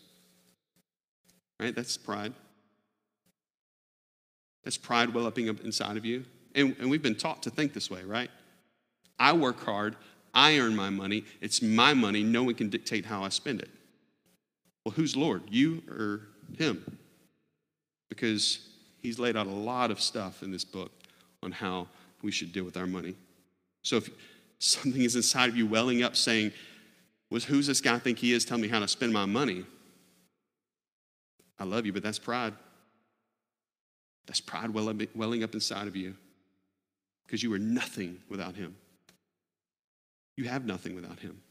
[1.60, 1.76] Right?
[1.76, 2.34] That's pride.
[4.64, 6.26] That's pride welling up inside of you.
[6.56, 8.30] And, and we've been taught to think this way, right?
[9.20, 9.96] I work hard,
[10.34, 13.70] I earn my money, it's my money, no one can dictate how I spend it.
[14.86, 16.22] Well, who's Lord, you or
[16.58, 16.98] him?
[18.10, 18.68] Because
[19.02, 20.92] he's laid out a lot of stuff in this book
[21.42, 21.88] on how
[22.22, 23.16] we should deal with our money.
[23.82, 24.10] So if
[24.60, 26.52] something is inside of you welling up saying,
[27.30, 29.66] was who's this guy I think he is telling me how to spend my money?
[31.60, 32.54] I love you, but that's pride.
[34.26, 36.16] That's pride welling up inside of you
[37.26, 38.76] because you are nothing without him.
[40.36, 41.42] You have nothing without him.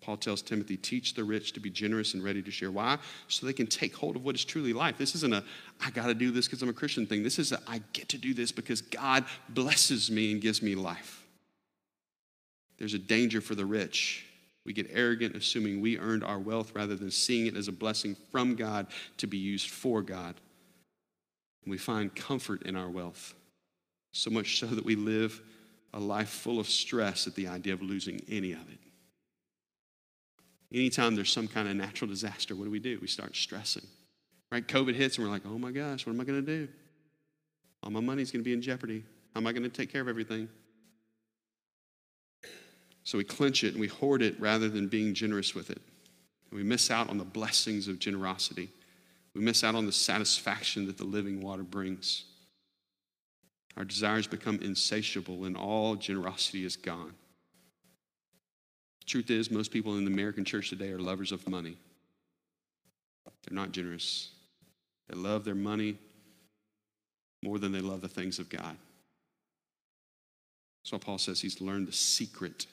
[0.00, 2.70] Paul tells Timothy, teach the rich to be generous and ready to share.
[2.70, 2.98] Why?
[3.26, 4.96] So they can take hold of what is truly life.
[4.96, 5.44] This isn't a,
[5.84, 7.22] I got to do this because I'm a Christian thing.
[7.22, 10.74] This is a, I get to do this because God blesses me and gives me
[10.74, 11.26] life.
[12.78, 14.24] There's a danger for the rich.
[14.64, 18.16] We get arrogant, assuming we earned our wealth rather than seeing it as a blessing
[18.30, 20.36] from God to be used for God.
[21.66, 23.34] We find comfort in our wealth,
[24.12, 25.42] so much so that we live
[25.92, 28.78] a life full of stress at the idea of losing any of it.
[30.72, 32.98] Anytime there's some kind of natural disaster, what do we do?
[33.00, 33.86] We start stressing.
[34.50, 34.66] Right?
[34.66, 36.68] COVID hits and we're like, oh my gosh, what am I going to do?
[37.82, 39.04] All my money's going to be in jeopardy.
[39.34, 40.48] How am I going to take care of everything?
[43.04, 45.80] So we clench it and we hoard it rather than being generous with it.
[46.50, 48.68] And we miss out on the blessings of generosity.
[49.38, 52.24] We miss out on the satisfaction that the living water brings.
[53.76, 57.14] Our desires become insatiable and all generosity is gone.
[59.06, 61.76] Truth is, most people in the American church today are lovers of money.
[63.44, 64.30] They're not generous.
[65.08, 65.98] They love their money
[67.44, 68.76] more than they love the things of God.
[70.82, 72.66] So Paul says he's learned the secret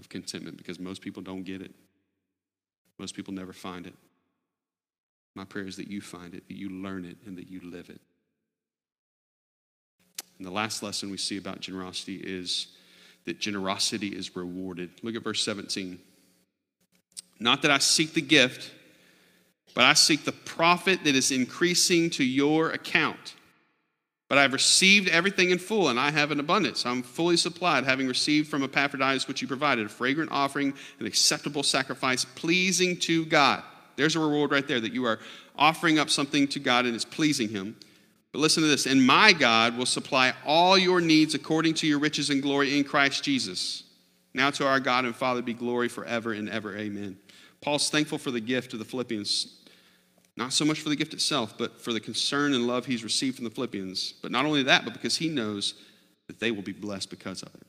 [0.00, 1.70] of contentment because most people don't get it.
[2.98, 3.94] Most people never find it.
[5.34, 7.88] My prayer is that you find it, that you learn it, and that you live
[7.88, 8.00] it.
[10.38, 12.68] And the last lesson we see about generosity is
[13.24, 14.90] that generosity is rewarded.
[15.02, 15.98] Look at verse 17.
[17.38, 18.72] Not that I seek the gift,
[19.74, 23.34] but I seek the profit that is increasing to your account.
[24.28, 26.86] But I've received everything in full, and I have an abundance.
[26.86, 31.62] I'm fully supplied, having received from Epaphroditus which you provided, a fragrant offering, an acceptable
[31.62, 33.62] sacrifice, pleasing to God.
[33.96, 35.18] There's a reward right there that you are
[35.56, 37.76] offering up something to God and it's pleasing Him.
[38.32, 41.98] But listen to this and my God will supply all your needs according to your
[41.98, 43.84] riches and glory in Christ Jesus.
[44.34, 46.76] Now to our God and Father be glory forever and ever.
[46.76, 47.18] Amen.
[47.60, 49.58] Paul's thankful for the gift of the Philippians,
[50.36, 53.36] not so much for the gift itself, but for the concern and love he's received
[53.36, 54.14] from the Philippians.
[54.22, 55.74] But not only that, but because he knows
[56.26, 57.66] that they will be blessed because of it.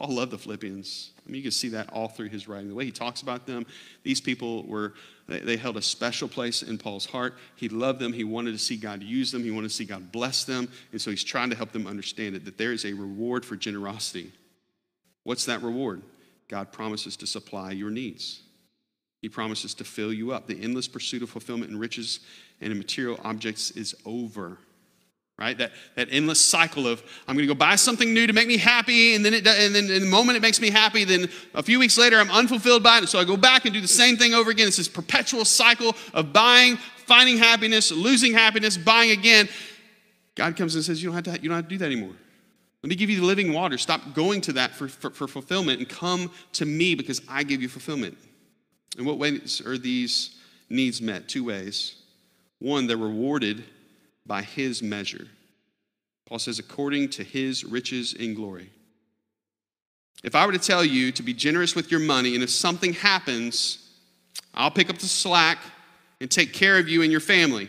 [0.00, 1.10] Paul loved the Philippians.
[1.18, 2.70] I mean, you can see that all through his writing.
[2.70, 3.66] The way he talks about them,
[4.02, 4.94] these people were,
[5.28, 7.34] they, they, held a special place in Paul's heart.
[7.54, 8.14] He loved them.
[8.14, 9.44] He wanted to see God use them.
[9.44, 10.70] He wanted to see God bless them.
[10.92, 13.56] And so he's trying to help them understand it, that there is a reward for
[13.56, 14.32] generosity.
[15.24, 16.00] What's that reward?
[16.48, 18.40] God promises to supply your needs.
[19.20, 20.46] He promises to fill you up.
[20.46, 22.20] The endless pursuit of fulfillment in riches
[22.62, 24.56] and in material objects is over
[25.40, 25.56] right?
[25.56, 28.58] That, that endless cycle of I'm going to go buy something new to make me
[28.58, 31.62] happy, and then, it, and then in the moment it makes me happy, then a
[31.62, 34.16] few weeks later I'm unfulfilled by it, so I go back and do the same
[34.16, 34.68] thing over again.
[34.68, 36.76] It's this perpetual cycle of buying,
[37.06, 39.48] finding happiness, losing happiness, buying again.
[40.34, 42.14] God comes and says, You don't have to, you don't have to do that anymore.
[42.82, 43.76] Let me give you the living water.
[43.76, 47.60] Stop going to that for, for, for fulfillment and come to me because I give
[47.60, 48.16] you fulfillment.
[48.98, 50.36] In what ways are these
[50.70, 51.28] needs met?
[51.28, 51.96] Two ways.
[52.58, 53.64] One, they're rewarded
[54.30, 55.26] by his measure.
[56.28, 58.70] Paul says, according to his riches in glory.
[60.22, 62.92] If I were to tell you to be generous with your money, and if something
[62.92, 63.90] happens,
[64.54, 65.58] I'll pick up the slack
[66.20, 67.68] and take care of you and your family,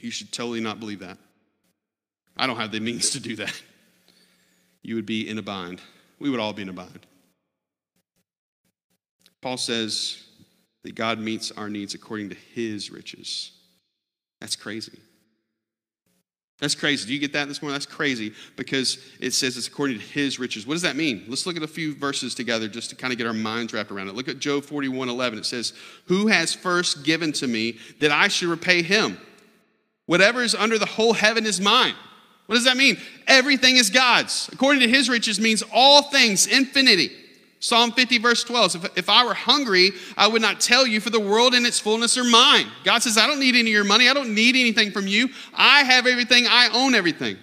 [0.00, 1.16] you should totally not believe that.
[2.36, 3.58] I don't have the means to do that.
[4.82, 5.80] You would be in a bind.
[6.18, 7.06] We would all be in a bind.
[9.40, 10.24] Paul says
[10.82, 13.52] that God meets our needs according to his riches.
[14.42, 14.98] That's crazy.
[16.62, 17.08] That's crazy.
[17.08, 17.74] Do you get that this morning?
[17.74, 20.64] That's crazy because it says it's according to his riches.
[20.64, 21.24] What does that mean?
[21.26, 23.90] Let's look at a few verses together just to kind of get our minds wrapped
[23.90, 24.14] around it.
[24.14, 25.40] Look at Job 41 11.
[25.40, 25.72] It says,
[26.06, 29.18] Who has first given to me that I should repay him?
[30.06, 31.94] Whatever is under the whole heaven is mine.
[32.46, 32.96] What does that mean?
[33.26, 34.48] Everything is God's.
[34.52, 37.10] According to his riches means all things, infinity.
[37.62, 38.74] Psalm 50, verse 12.
[38.74, 41.78] If, if I were hungry, I would not tell you, for the world and its
[41.78, 42.66] fullness are mine.
[42.82, 44.08] God says, I don't need any of your money.
[44.08, 45.28] I don't need anything from you.
[45.54, 46.46] I have everything.
[46.48, 47.36] I own everything.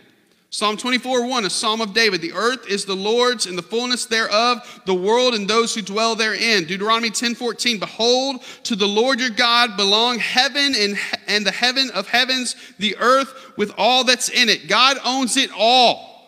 [0.50, 2.20] Psalm 24, 1, a psalm of David.
[2.20, 6.16] The earth is the Lord's and the fullness thereof, the world and those who dwell
[6.16, 6.66] therein.
[6.66, 7.80] Deuteronomy 10, 14.
[7.80, 12.98] Behold, to the Lord your God belong heaven and, and the heaven of heavens, the
[12.98, 14.68] earth with all that's in it.
[14.68, 16.19] God owns it all.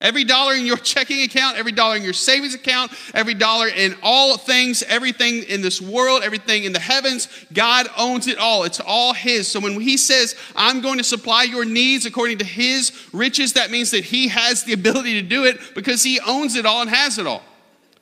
[0.00, 3.96] Every dollar in your checking account, every dollar in your savings account, every dollar in
[4.02, 8.64] all things, everything in this world, everything in the heavens, God owns it all.
[8.64, 9.48] It's all His.
[9.48, 13.70] So when He says, I'm going to supply your needs according to His riches, that
[13.70, 16.90] means that He has the ability to do it because He owns it all and
[16.90, 17.42] has it all.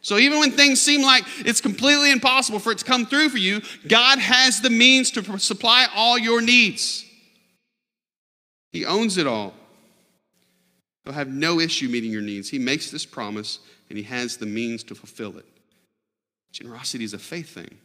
[0.00, 3.38] So even when things seem like it's completely impossible for it to come through for
[3.38, 7.04] you, God has the means to supply all your needs.
[8.72, 9.54] He owns it all.
[11.04, 12.48] He'll have no issue meeting your needs.
[12.48, 15.46] He makes this promise and he has the means to fulfill it.
[16.52, 17.78] Generosity is a faith thing.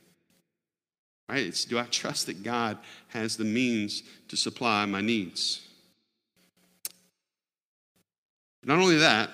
[1.30, 1.46] Right?
[1.46, 2.78] It's do I trust that God
[3.10, 5.62] has the means to supply my needs?
[8.64, 9.30] Not only that,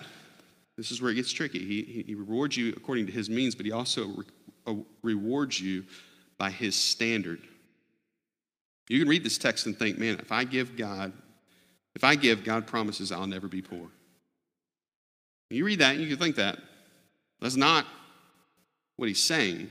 [0.78, 1.60] this is where it gets tricky.
[1.60, 4.26] He, he rewards you according to his means, but he also re,
[4.66, 5.86] uh, rewards you
[6.38, 7.42] by his standard.
[8.90, 11.14] You can read this text and think, man, if I give God
[11.96, 13.88] if I give, God promises I'll never be poor.
[15.50, 16.58] You read that and you can think that.
[17.40, 17.86] That's not
[18.96, 19.70] what he's saying.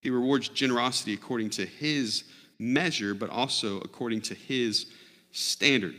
[0.00, 2.24] He rewards generosity according to his
[2.58, 4.86] measure, but also according to his
[5.30, 5.94] standard.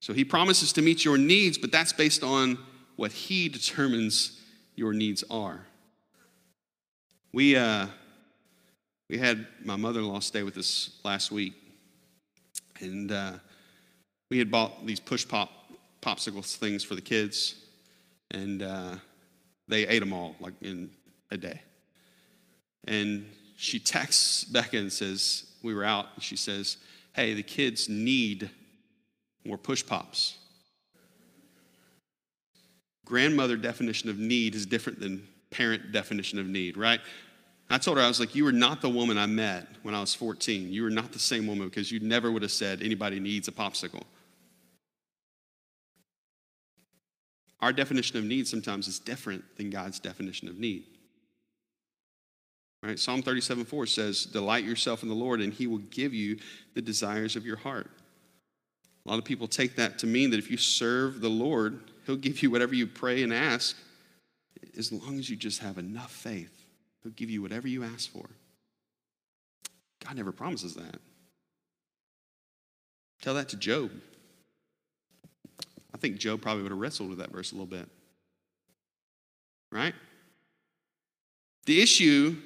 [0.00, 2.58] So he promises to meet your needs, but that's based on
[2.96, 4.40] what he determines
[4.74, 5.66] your needs are.
[7.32, 7.86] We, uh,
[9.08, 11.54] we had my mother in law stay with us last week,
[12.80, 13.32] and uh,
[14.30, 15.50] we had bought these push pop
[16.02, 17.56] popsicles things for the kids,
[18.30, 18.96] and uh,
[19.68, 20.90] they ate them all like in
[21.30, 21.60] a day.
[22.86, 23.26] And
[23.56, 26.76] she texts Becca and says, We were out, and she says,
[27.12, 28.50] Hey, the kids need
[29.44, 30.36] more push pops.
[33.04, 37.00] Grandmother definition of need is different than parent definition of need, right?
[37.70, 40.00] I told her, I was like, You are not the woman I met when I
[40.00, 40.72] was 14.
[40.72, 43.52] You are not the same woman because you never would have said anybody needs a
[43.52, 44.02] popsicle.
[47.60, 50.84] Our definition of need sometimes is different than God's definition of need.
[52.82, 52.98] Right?
[52.98, 56.38] Psalm 37 4 says, Delight yourself in the Lord, and he will give you
[56.74, 57.90] the desires of your heart.
[59.04, 62.16] A lot of people take that to mean that if you serve the Lord, he'll
[62.16, 63.76] give you whatever you pray and ask,
[64.76, 66.64] as long as you just have enough faith.
[67.02, 68.28] He'll give you whatever you ask for.
[70.04, 71.00] God never promises that.
[73.22, 73.90] Tell that to Job.
[75.96, 77.88] I think Job probably would have wrestled with that verse a little bit.
[79.72, 79.94] Right?
[81.64, 82.36] The issue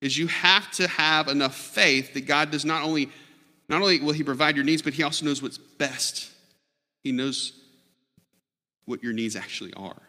[0.00, 3.10] is you have to have enough faith that God does not only
[3.68, 6.30] not only will he provide your needs, but he also knows what's best.
[7.02, 7.52] He knows
[8.84, 10.00] what your needs actually are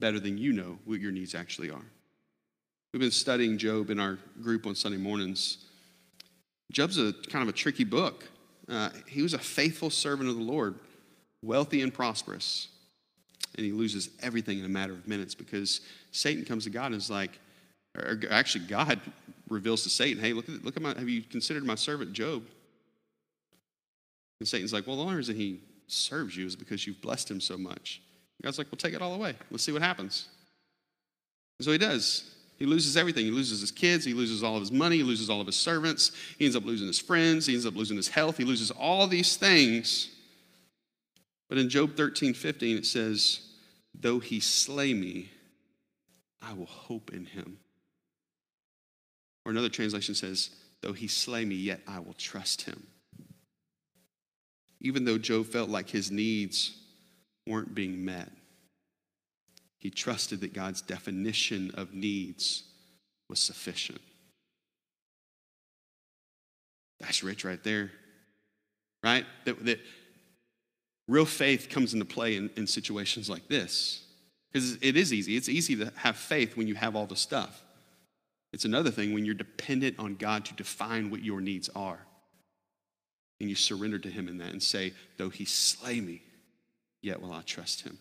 [0.00, 1.84] better than you know what your needs actually are.
[2.94, 5.58] We've been studying Job in our group on Sunday mornings.
[6.72, 8.24] Job's a kind of a tricky book.
[8.66, 10.76] Uh, he was a faithful servant of the Lord,
[11.46, 12.68] wealthy and prosperous,
[13.54, 15.80] and he loses everything in a matter of minutes because
[16.12, 17.38] Satan comes to God and is like,
[17.96, 19.00] or actually, God
[19.48, 20.90] reveals to Satan, "Hey, look at look at my.
[20.90, 22.44] Have you considered my servant Job?"
[24.40, 27.40] And Satan's like, "Well, the only reason he serves you is because you've blessed him
[27.40, 28.02] so much."
[28.42, 29.34] God's like, "Well, take it all away.
[29.50, 30.26] Let's see what happens."
[31.58, 32.30] And so he does.
[32.58, 33.24] He loses everything.
[33.24, 34.04] He loses his kids.
[34.04, 34.98] He loses all of his money.
[34.98, 36.12] He loses all of his servants.
[36.38, 37.46] He ends up losing his friends.
[37.46, 38.36] He ends up losing his health.
[38.36, 40.08] He loses all these things.
[41.48, 43.40] But in Job 13, 15, it says,
[43.94, 45.30] Though he slay me,
[46.42, 47.58] I will hope in him.
[49.44, 50.50] Or another translation says,
[50.82, 52.86] Though he slay me, yet I will trust him.
[54.80, 56.76] Even though Job felt like his needs
[57.46, 58.30] weren't being met,
[59.78, 62.64] he trusted that God's definition of needs
[63.28, 64.00] was sufficient.
[67.00, 67.90] That's rich right there,
[69.02, 69.24] right?
[69.44, 69.80] That, that
[71.08, 74.02] real faith comes into play in, in situations like this.
[74.52, 75.36] Because it is easy.
[75.36, 77.62] It's easy to have faith when you have all the stuff.
[78.52, 81.98] It's another thing when you're dependent on God to define what your needs are.
[83.38, 86.22] And you surrender to Him in that and say, Though He slay me,
[87.02, 87.98] yet will I trust Him.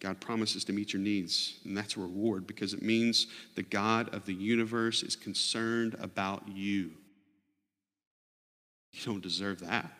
[0.00, 4.14] God promises to meet your needs, and that's a reward because it means the God
[4.14, 6.92] of the universe is concerned about you.
[8.92, 9.90] You don't deserve that.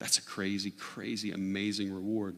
[0.00, 2.36] That's a crazy, crazy, amazing reward.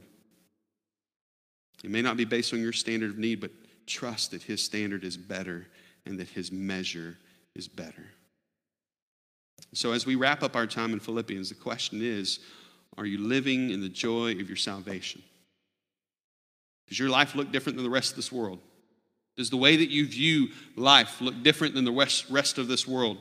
[1.83, 3.53] It may not be based on your standard of need, but
[3.87, 5.67] trust that His standard is better
[6.05, 7.17] and that His measure
[7.55, 8.07] is better.
[9.73, 12.41] So, as we wrap up our time in Philippians, the question is
[12.99, 15.23] are you living in the joy of your salvation?
[16.89, 18.59] Does your life look different than the rest of this world?
[19.37, 21.93] Does the way that you view life look different than the
[22.29, 23.17] rest of this world?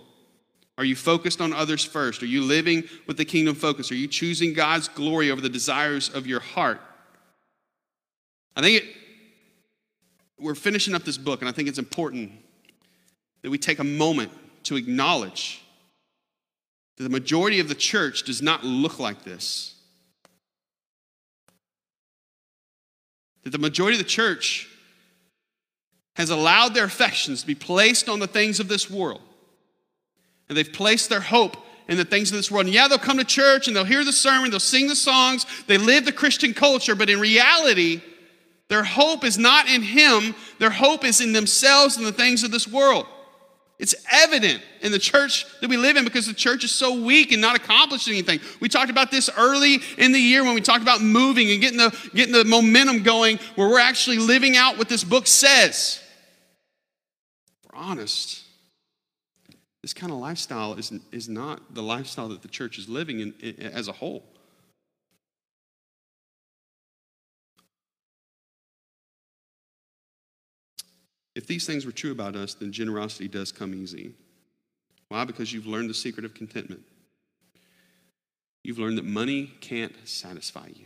[0.82, 2.24] Are you focused on others first?
[2.24, 3.92] Are you living with the kingdom focus?
[3.92, 6.82] Are you choosing God's glory over the desires of your heart?
[8.56, 8.96] I think it,
[10.40, 12.32] we're finishing up this book, and I think it's important
[13.44, 14.32] that we take a moment
[14.64, 15.62] to acknowledge
[16.98, 19.76] that the majority of the church does not look like this.
[23.44, 24.68] That the majority of the church
[26.16, 29.22] has allowed their affections to be placed on the things of this world.
[30.52, 31.56] And they've placed their hope
[31.88, 32.66] in the things of this world.
[32.66, 35.46] And yeah, they'll come to church and they'll hear the sermon, they'll sing the songs,
[35.66, 38.02] they live the Christian culture, but in reality,
[38.68, 42.52] their hope is not in Him, their hope is in themselves and the things of
[42.52, 43.06] this world.
[43.80, 47.32] It's evident in the church that we live in because the church is so weak
[47.32, 48.42] and not accomplishing anything.
[48.60, 51.78] We talked about this early in the year when we talked about moving and getting
[51.78, 56.02] the, getting the momentum going where we're actually living out what this book says.
[57.64, 58.51] If we're honest.
[59.82, 63.34] This kind of lifestyle is, is not the lifestyle that the church is living in,
[63.40, 64.24] in as a whole.
[71.34, 74.14] If these things were true about us, then generosity does come easy.
[75.08, 75.26] Why?
[75.26, 76.84] Because you've learned the secret of contentment.
[78.64, 80.86] You've learned that money can't satisfy you.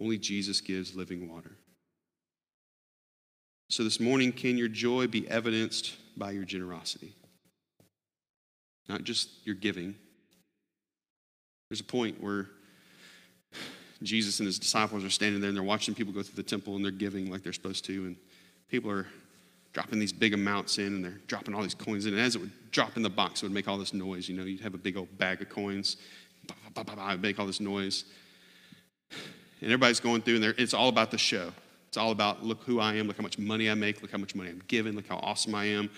[0.00, 1.52] Only Jesus gives living water.
[3.70, 7.14] So this morning, can your joy be evidenced by your generosity?
[8.88, 9.94] Not just your giving.
[11.68, 12.46] There's a point where
[14.02, 16.76] Jesus and his disciples are standing there and they're watching people go through the temple
[16.76, 18.06] and they're giving like they're supposed to.
[18.06, 18.16] And
[18.68, 19.06] people are
[19.72, 22.14] dropping these big amounts in and they're dropping all these coins in.
[22.14, 24.28] And as it would drop in the box, it would make all this noise.
[24.28, 25.96] You know, you'd have a big old bag of coins,
[26.46, 28.04] bah, bah, bah, bah, make all this noise.
[29.10, 31.52] And everybody's going through, and it's all about the show.
[31.88, 34.18] It's all about look who I am, look how much money I make, look how
[34.18, 35.90] much money I'm giving, look how awesome I am.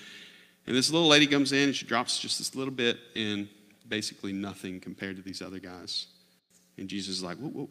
[0.67, 3.49] And this little lady comes in and she drops just this little bit in
[3.89, 6.07] basically nothing compared to these other guys.
[6.79, 7.71] And Jesus is like, whoa, whoa,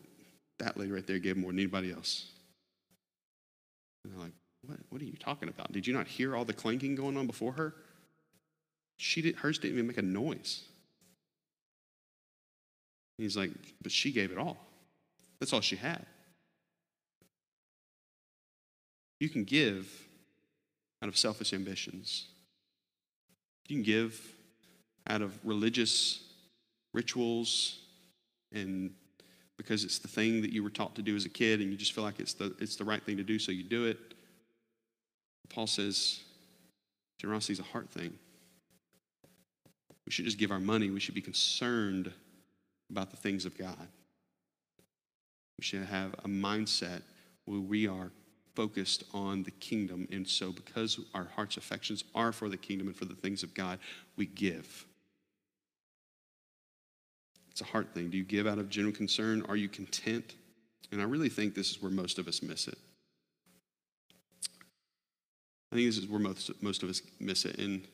[0.59, 2.27] that lady right there gave more than anybody else.
[4.03, 4.33] And they're like,
[4.65, 5.71] what, what are you talking about?
[5.71, 7.73] Did you not hear all the clanking going on before her?
[8.97, 10.63] She did, hers didn't even make a noise.
[13.17, 14.57] he's like, but she gave it all.
[15.39, 16.05] That's all she had.
[19.19, 20.07] You can give
[21.01, 22.27] out of selfish ambitions.
[23.69, 24.19] You can give
[25.07, 26.23] out of religious
[26.93, 27.79] rituals
[28.51, 28.91] and
[29.57, 31.77] because it's the thing that you were taught to do as a kid and you
[31.77, 33.97] just feel like it's the, it's the right thing to do, so you do it.
[35.49, 36.21] Paul says
[37.19, 38.13] generosity is a heart thing.
[40.05, 42.11] We should just give our money, we should be concerned
[42.89, 43.87] about the things of God.
[45.59, 47.01] We should have a mindset
[47.45, 48.11] where we are
[48.59, 50.05] focused on the kingdom.
[50.11, 53.53] And so, because our heart's affections are for the kingdom and for the things of
[53.53, 53.79] God,
[54.17, 54.85] we give.
[57.49, 58.09] It's a heart thing.
[58.09, 59.45] Do you give out of genuine concern?
[59.47, 60.35] Are you content?
[60.91, 62.77] And I really think this is where most of us miss it.
[65.71, 67.59] I think this is where most, most of us miss it.
[67.59, 67.87] And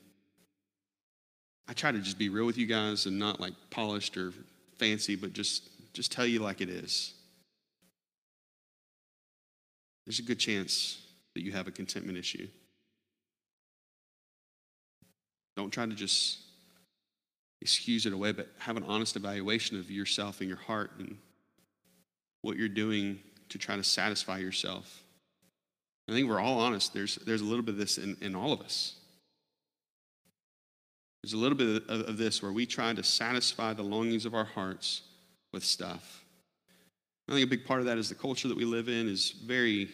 [1.68, 4.34] I try to just be real with you guys and not like polished or
[4.80, 7.15] fancy, but just, just tell you like it is.
[10.06, 11.02] There's a good chance
[11.34, 12.48] that you have a contentment issue.
[15.58, 16.40] Don't try to just
[17.62, 21.18] excuse it away, but have an honest evaluation of yourself and your heart and
[22.42, 25.04] what you're doing to try to satisfy yourself.
[26.08, 26.94] I think we're all honest.
[26.94, 28.96] There's, there's a little bit of this in, in all of us.
[31.24, 34.36] There's a little bit of, of this where we try to satisfy the longings of
[34.36, 35.02] our hearts
[35.52, 36.25] with stuff.
[37.28, 39.32] I think a big part of that is the culture that we live in is
[39.32, 39.90] very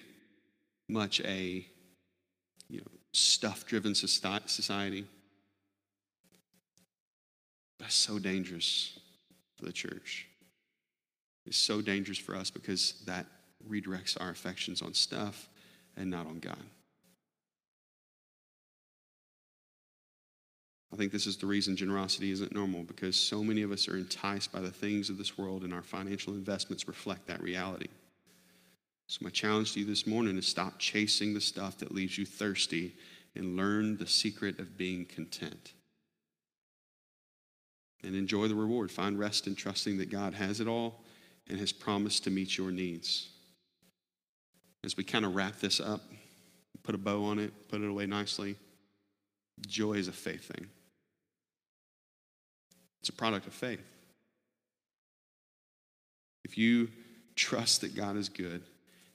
[0.90, 1.66] much a
[2.68, 5.06] you know, stuff driven society.
[7.80, 9.00] That's so dangerous
[9.58, 10.28] for the church.
[11.46, 13.26] It's so dangerous for us because that
[13.68, 15.50] redirects our affections on stuff
[15.98, 16.64] and not on God.
[20.94, 23.96] I think this is the reason generosity isn't normal because so many of us are
[23.96, 27.88] enticed by the things of this world and our financial investments reflect that reality.
[29.08, 32.26] So, my challenge to you this morning is stop chasing the stuff that leaves you
[32.26, 32.96] thirsty
[33.36, 35.74] and learn the secret of being content.
[38.04, 38.92] And enjoy the reward.
[38.92, 41.04] Find rest in trusting that God has it all
[41.50, 43.30] and has promised to meet your needs.
[44.84, 46.02] As we kind of wrap this up,
[46.84, 48.56] put a bow on it, put it away nicely,
[49.68, 50.68] joy is a faith thing.
[53.02, 53.82] It's a product of faith.
[56.44, 56.90] If you
[57.36, 58.62] trust that God is good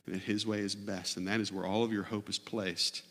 [0.06, 2.38] and that His way is best, and that is where all of your hope is
[2.38, 3.02] placed,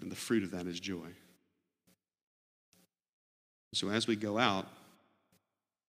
[0.00, 1.08] and the fruit of that is joy.
[3.72, 4.66] So as we go out,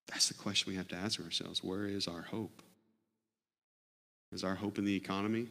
[0.07, 2.61] that's the question we have to ask ourselves where is our hope?
[4.31, 5.47] Is our hope in the economy?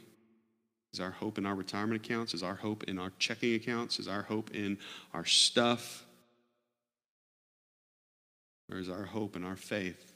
[0.93, 2.35] Is our hope in our retirement accounts?
[2.35, 3.99] Is our hope in our checking accounts?
[3.99, 4.79] Is our hope in
[5.13, 6.04] our stuff?
[8.71, 10.13] Or is our hope and our faith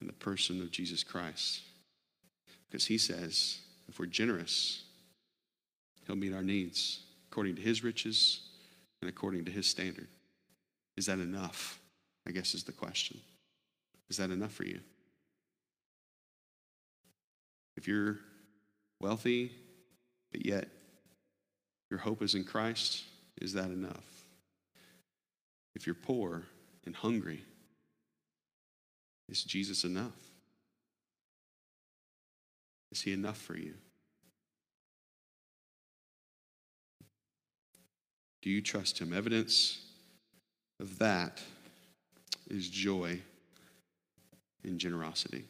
[0.00, 1.62] in the person of Jesus Christ?
[2.70, 3.58] Because he says,
[3.88, 4.84] if we're generous,
[6.06, 7.00] he'll meet our needs
[7.30, 8.42] according to his riches
[9.00, 10.08] and according to his standard.
[10.96, 11.80] Is that enough?
[12.26, 13.20] I guess is the question.
[14.08, 14.80] Is that enough for you?
[17.76, 18.18] If you're
[19.00, 19.52] wealthy,
[20.30, 20.68] but yet
[21.90, 23.02] your hope is in Christ,
[23.40, 24.24] is that enough?
[25.74, 26.44] If you're poor
[26.86, 27.42] and hungry,
[29.28, 30.12] is Jesus enough?
[32.92, 33.74] Is he enough for you?
[38.42, 39.12] Do you trust him?
[39.12, 39.80] Evidence
[40.80, 41.40] of that
[42.48, 43.20] is joy
[44.62, 45.44] and generosity.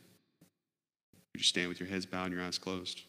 [1.33, 3.03] Would you stand with your heads bowed and your eyes closed?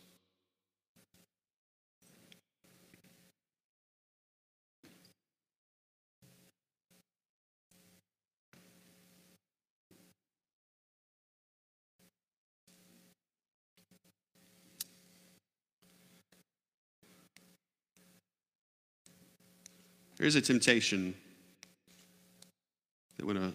[20.18, 21.14] There's a temptation
[23.18, 23.54] that when a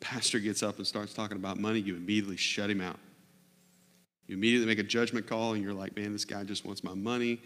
[0.00, 2.98] pastor gets up and starts talking about money, you immediately shut him out.
[4.26, 6.94] You immediately make a judgment call, and you're like, man, this guy just wants my
[6.94, 7.40] money.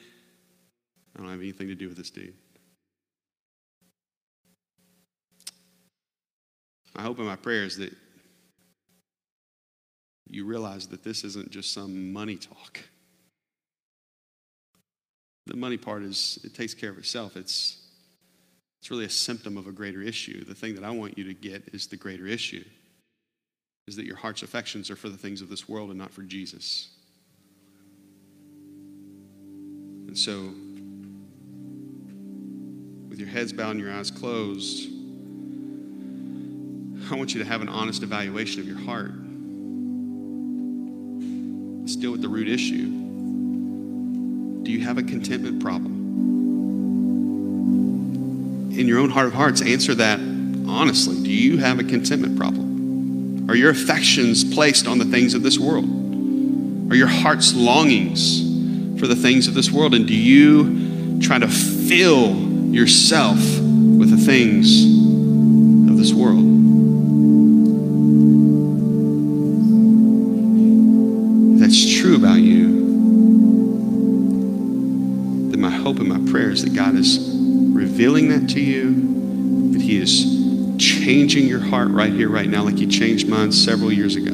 [1.14, 2.34] I don't have anything to do with this dude.
[6.94, 7.92] I hope in my prayers that
[10.26, 12.80] you realize that this isn't just some money talk.
[15.46, 17.36] The money part is, it takes care of itself.
[17.36, 17.87] It's,
[18.80, 20.44] it's really a symptom of a greater issue.
[20.44, 22.64] The thing that I want you to get is the greater issue
[23.88, 26.22] is that your heart's affections are for the things of this world and not for
[26.22, 26.90] Jesus.
[30.06, 30.52] And so,
[33.08, 34.90] with your heads bowed and your eyes closed,
[37.10, 39.12] I want you to have an honest evaluation of your heart.
[41.80, 42.86] Let's deal with the root issue.
[44.62, 45.97] Do you have a contentment problem?
[48.78, 50.20] In your own heart of hearts, answer that
[50.68, 51.16] honestly.
[51.22, 53.50] Do you have a contentment problem?
[53.50, 55.84] Are your affections placed on the things of this world?
[56.90, 58.40] Are your heart's longings
[59.00, 59.94] for the things of this world?
[59.94, 62.34] And do you try to fill
[62.72, 64.84] yourself with the things
[65.90, 66.47] of this world?
[81.38, 84.32] Changing your heart right here, right now, like He changed mine several years ago.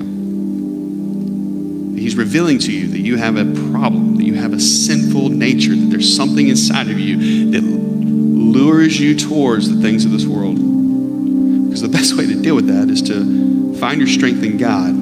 [2.00, 5.74] He's revealing to you that you have a problem, that you have a sinful nature,
[5.74, 10.56] that there's something inside of you that lures you towards the things of this world.
[10.56, 14.94] Because the best way to deal with that is to find your strength in God,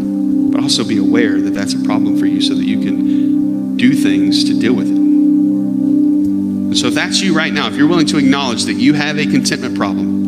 [0.53, 3.92] but also be aware that that's a problem for you so that you can do
[3.94, 4.96] things to deal with it.
[4.96, 9.18] And so, if that's you right now, if you're willing to acknowledge that you have
[9.18, 10.22] a contentment problem,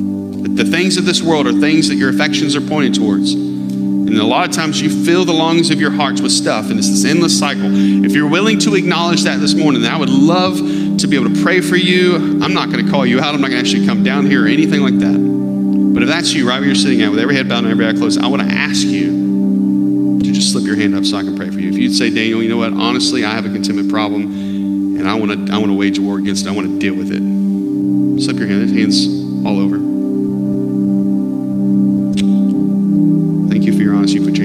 [0.55, 4.25] the things of this world are things that your affections are pointed towards, and a
[4.25, 7.05] lot of times you fill the lungs of your hearts with stuff, and it's this
[7.05, 7.65] endless cycle.
[8.05, 10.57] If you're willing to acknowledge that this morning, then I would love
[10.99, 12.17] to be able to pray for you.
[12.43, 13.35] I'm not going to call you out.
[13.35, 15.19] I'm not going to actually come down here or anything like that.
[15.95, 17.87] But if that's you, right where you're sitting at, with every head bowed and every
[17.87, 21.23] eye closed, I want to ask you to just slip your hand up so I
[21.23, 21.71] can pray for you.
[21.71, 22.73] If you'd say, Daniel, you know what?
[22.73, 24.23] Honestly, I have a contentment problem,
[24.99, 26.51] and I want to I want to wage a war against it.
[26.51, 28.23] I want to deal with it.
[28.23, 28.71] Slip your hand.
[28.71, 29.94] Hands all over.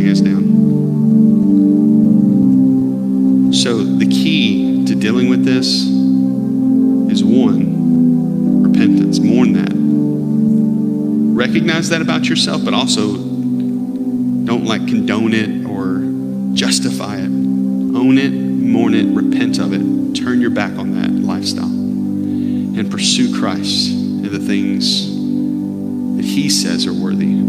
[0.09, 0.43] Hands down.
[3.53, 5.67] So the key to dealing with this
[7.11, 9.19] is one, repentance.
[9.19, 9.71] Mourn that.
[11.35, 15.99] Recognize that about yourself, but also don't like condone it or
[16.55, 17.25] justify it.
[17.25, 20.15] Own it, mourn it, repent of it.
[20.15, 25.05] Turn your back on that lifestyle and pursue Christ and the things
[26.17, 27.48] that He says are worthy.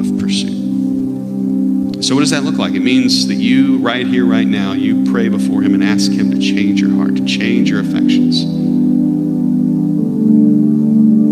[2.10, 2.74] So, what does that look like?
[2.74, 6.32] It means that you, right here, right now, you pray before Him and ask Him
[6.32, 8.42] to change your heart, to change your affections.
[8.42, 8.56] And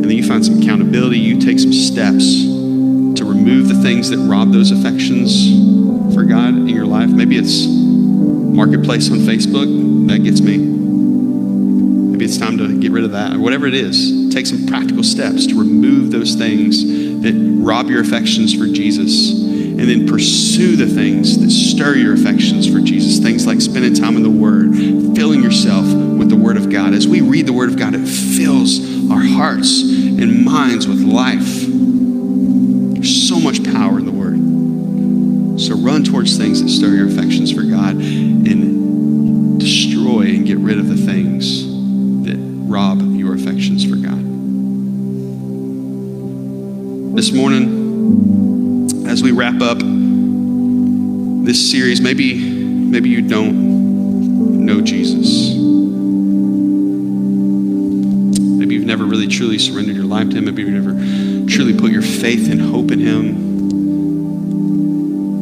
[0.05, 4.53] then you find some accountability, you take some steps to remove the things that rob
[4.53, 7.11] those affections for God in your life.
[7.11, 10.59] Maybe it's marketplace on Facebook, that gets me.
[10.59, 14.33] Maybe it's time to get rid of that, or whatever it is.
[14.33, 16.85] Take some practical steps to remove those things
[17.22, 19.38] that rob your affections for Jesus
[19.79, 23.22] and then pursue the things that stir your affections for Jesus.
[23.22, 24.74] Things like spending time in the Word,
[25.16, 26.95] filling yourself with the Word of God.
[26.95, 31.66] As we read the Word of God, it fills our hearts and minds with life.
[32.95, 35.61] There's so much power in the Word.
[35.61, 40.81] So run towards things that stir your affections for God and destroy and get rid
[40.81, 41.66] of the things
[42.26, 42.37] that
[42.68, 44.24] rob your affections for God.
[47.16, 48.47] This morning,
[49.09, 49.79] as we wrap up
[51.45, 55.55] this series, maybe maybe you don't know Jesus.
[58.59, 60.45] Maybe you've never really truly surrendered your life to him.
[60.45, 60.93] Maybe you've never
[61.51, 63.49] truly put your faith and hope in him.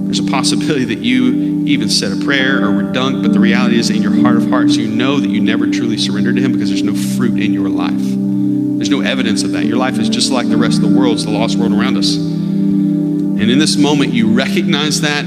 [0.04, 3.80] There's a possibility that you even said a prayer or were dunked, but the reality
[3.80, 6.52] is in your heart of hearts, you know that you never truly surrendered to him
[6.52, 7.90] because there's no fruit in your life.
[7.96, 9.64] There's no evidence of that.
[9.64, 11.96] Your life is just like the rest of the world, it's the lost world around
[11.96, 12.16] us.
[13.38, 15.24] And in this moment, you recognize that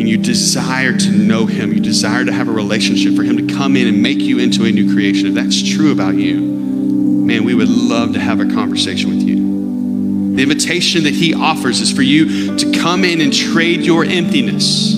[0.00, 1.72] and you desire to know Him.
[1.72, 4.64] You desire to have a relationship for Him to come in and make you into
[4.64, 5.26] a new creation.
[5.26, 10.36] If that's true about you, man, we would love to have a conversation with you.
[10.36, 14.94] The invitation that He offers is for you to come in and trade your emptiness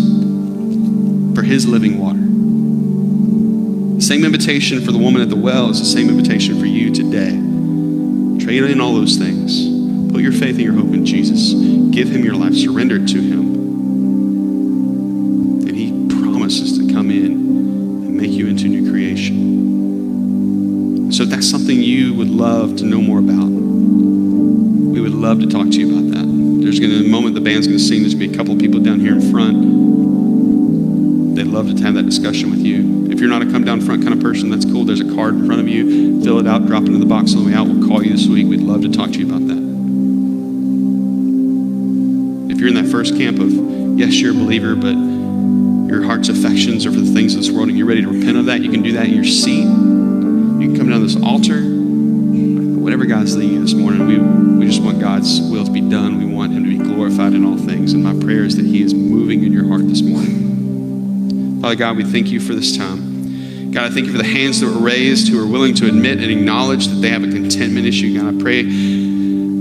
[1.34, 2.20] for His living water.
[3.96, 6.92] The same invitation for the woman at the well is the same invitation for you
[6.94, 7.30] today.
[8.44, 10.12] Trade in all those things.
[10.12, 11.81] Put your faith and your hope in Jesus.
[11.92, 12.54] Give him your life.
[12.54, 13.40] Surrender to him.
[15.68, 19.52] And he promises to come in and make you into new creation.
[21.12, 25.46] So if that's something you would love to know more about, we would love to
[25.46, 26.24] talk to you about that.
[26.62, 28.00] There's going to, be a moment, the band's going to sing.
[28.00, 29.60] There's going to be a couple of people down here in front.
[31.36, 33.12] They'd love to have that discussion with you.
[33.12, 34.86] If you're not a come down front kind of person, that's cool.
[34.86, 36.22] There's a card in front of you.
[36.22, 37.66] Fill it out, drop it in the box on the way out.
[37.66, 38.46] We'll call you this week.
[38.46, 39.51] We'd love to talk to you about that.
[42.62, 43.50] You're in that first camp of,
[43.98, 44.94] yes, you're a believer, but
[45.90, 48.36] your heart's affections are for the things of this world and you're ready to repent
[48.36, 49.64] of that, you can do that in your seat.
[49.64, 51.60] You can come down to this altar.
[51.60, 54.18] Whatever God's leading you this morning, we,
[54.60, 56.18] we just want God's will to be done.
[56.18, 57.94] We want Him to be glorified in all things.
[57.94, 61.60] And my prayer is that He is moving in your heart this morning.
[61.60, 63.72] Father God, we thank you for this time.
[63.72, 66.20] God, I thank you for the hands that were raised who are willing to admit
[66.20, 68.16] and acknowledge that they have a contentment issue.
[68.16, 68.62] God, I pray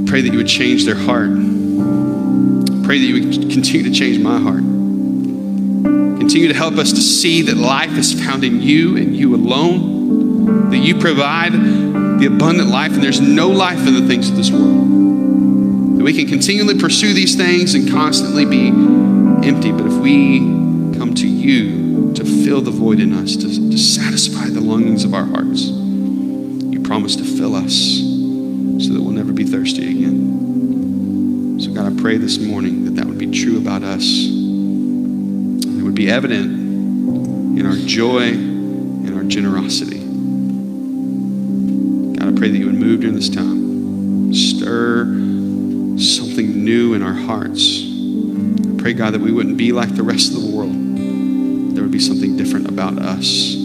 [0.05, 1.50] pray that you would change their heart.
[2.91, 4.63] Pray that you would continue to change my heart.
[6.19, 10.69] Continue to help us to see that life is found in you and you alone,
[10.71, 14.51] that you provide the abundant life, and there's no life in the things of this
[14.51, 15.99] world.
[15.99, 18.67] That we can continually pursue these things and constantly be
[19.47, 20.39] empty, but if we
[20.97, 25.13] come to you to fill the void in us, to, to satisfy the longings of
[25.13, 27.71] our hearts, you promise to fill us
[28.85, 30.20] so that we'll never be thirsty again.
[31.81, 36.11] God, I pray this morning that that would be true about us It would be
[36.11, 39.97] evident in our joy and our generosity.
[42.19, 45.05] God, I pray that you would move during this time, stir
[45.97, 47.81] something new in our hearts.
[47.81, 50.75] I pray, God, that we wouldn't be like the rest of the world.
[51.75, 53.55] There would be something different about us.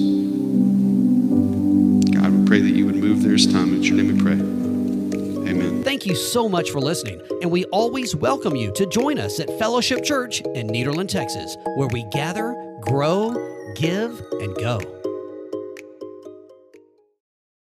[6.06, 9.48] Thank you so much for listening, and we always welcome you to join us at
[9.58, 13.34] Fellowship Church in Nederland, Texas, where we gather, grow,
[13.74, 14.95] give, and go.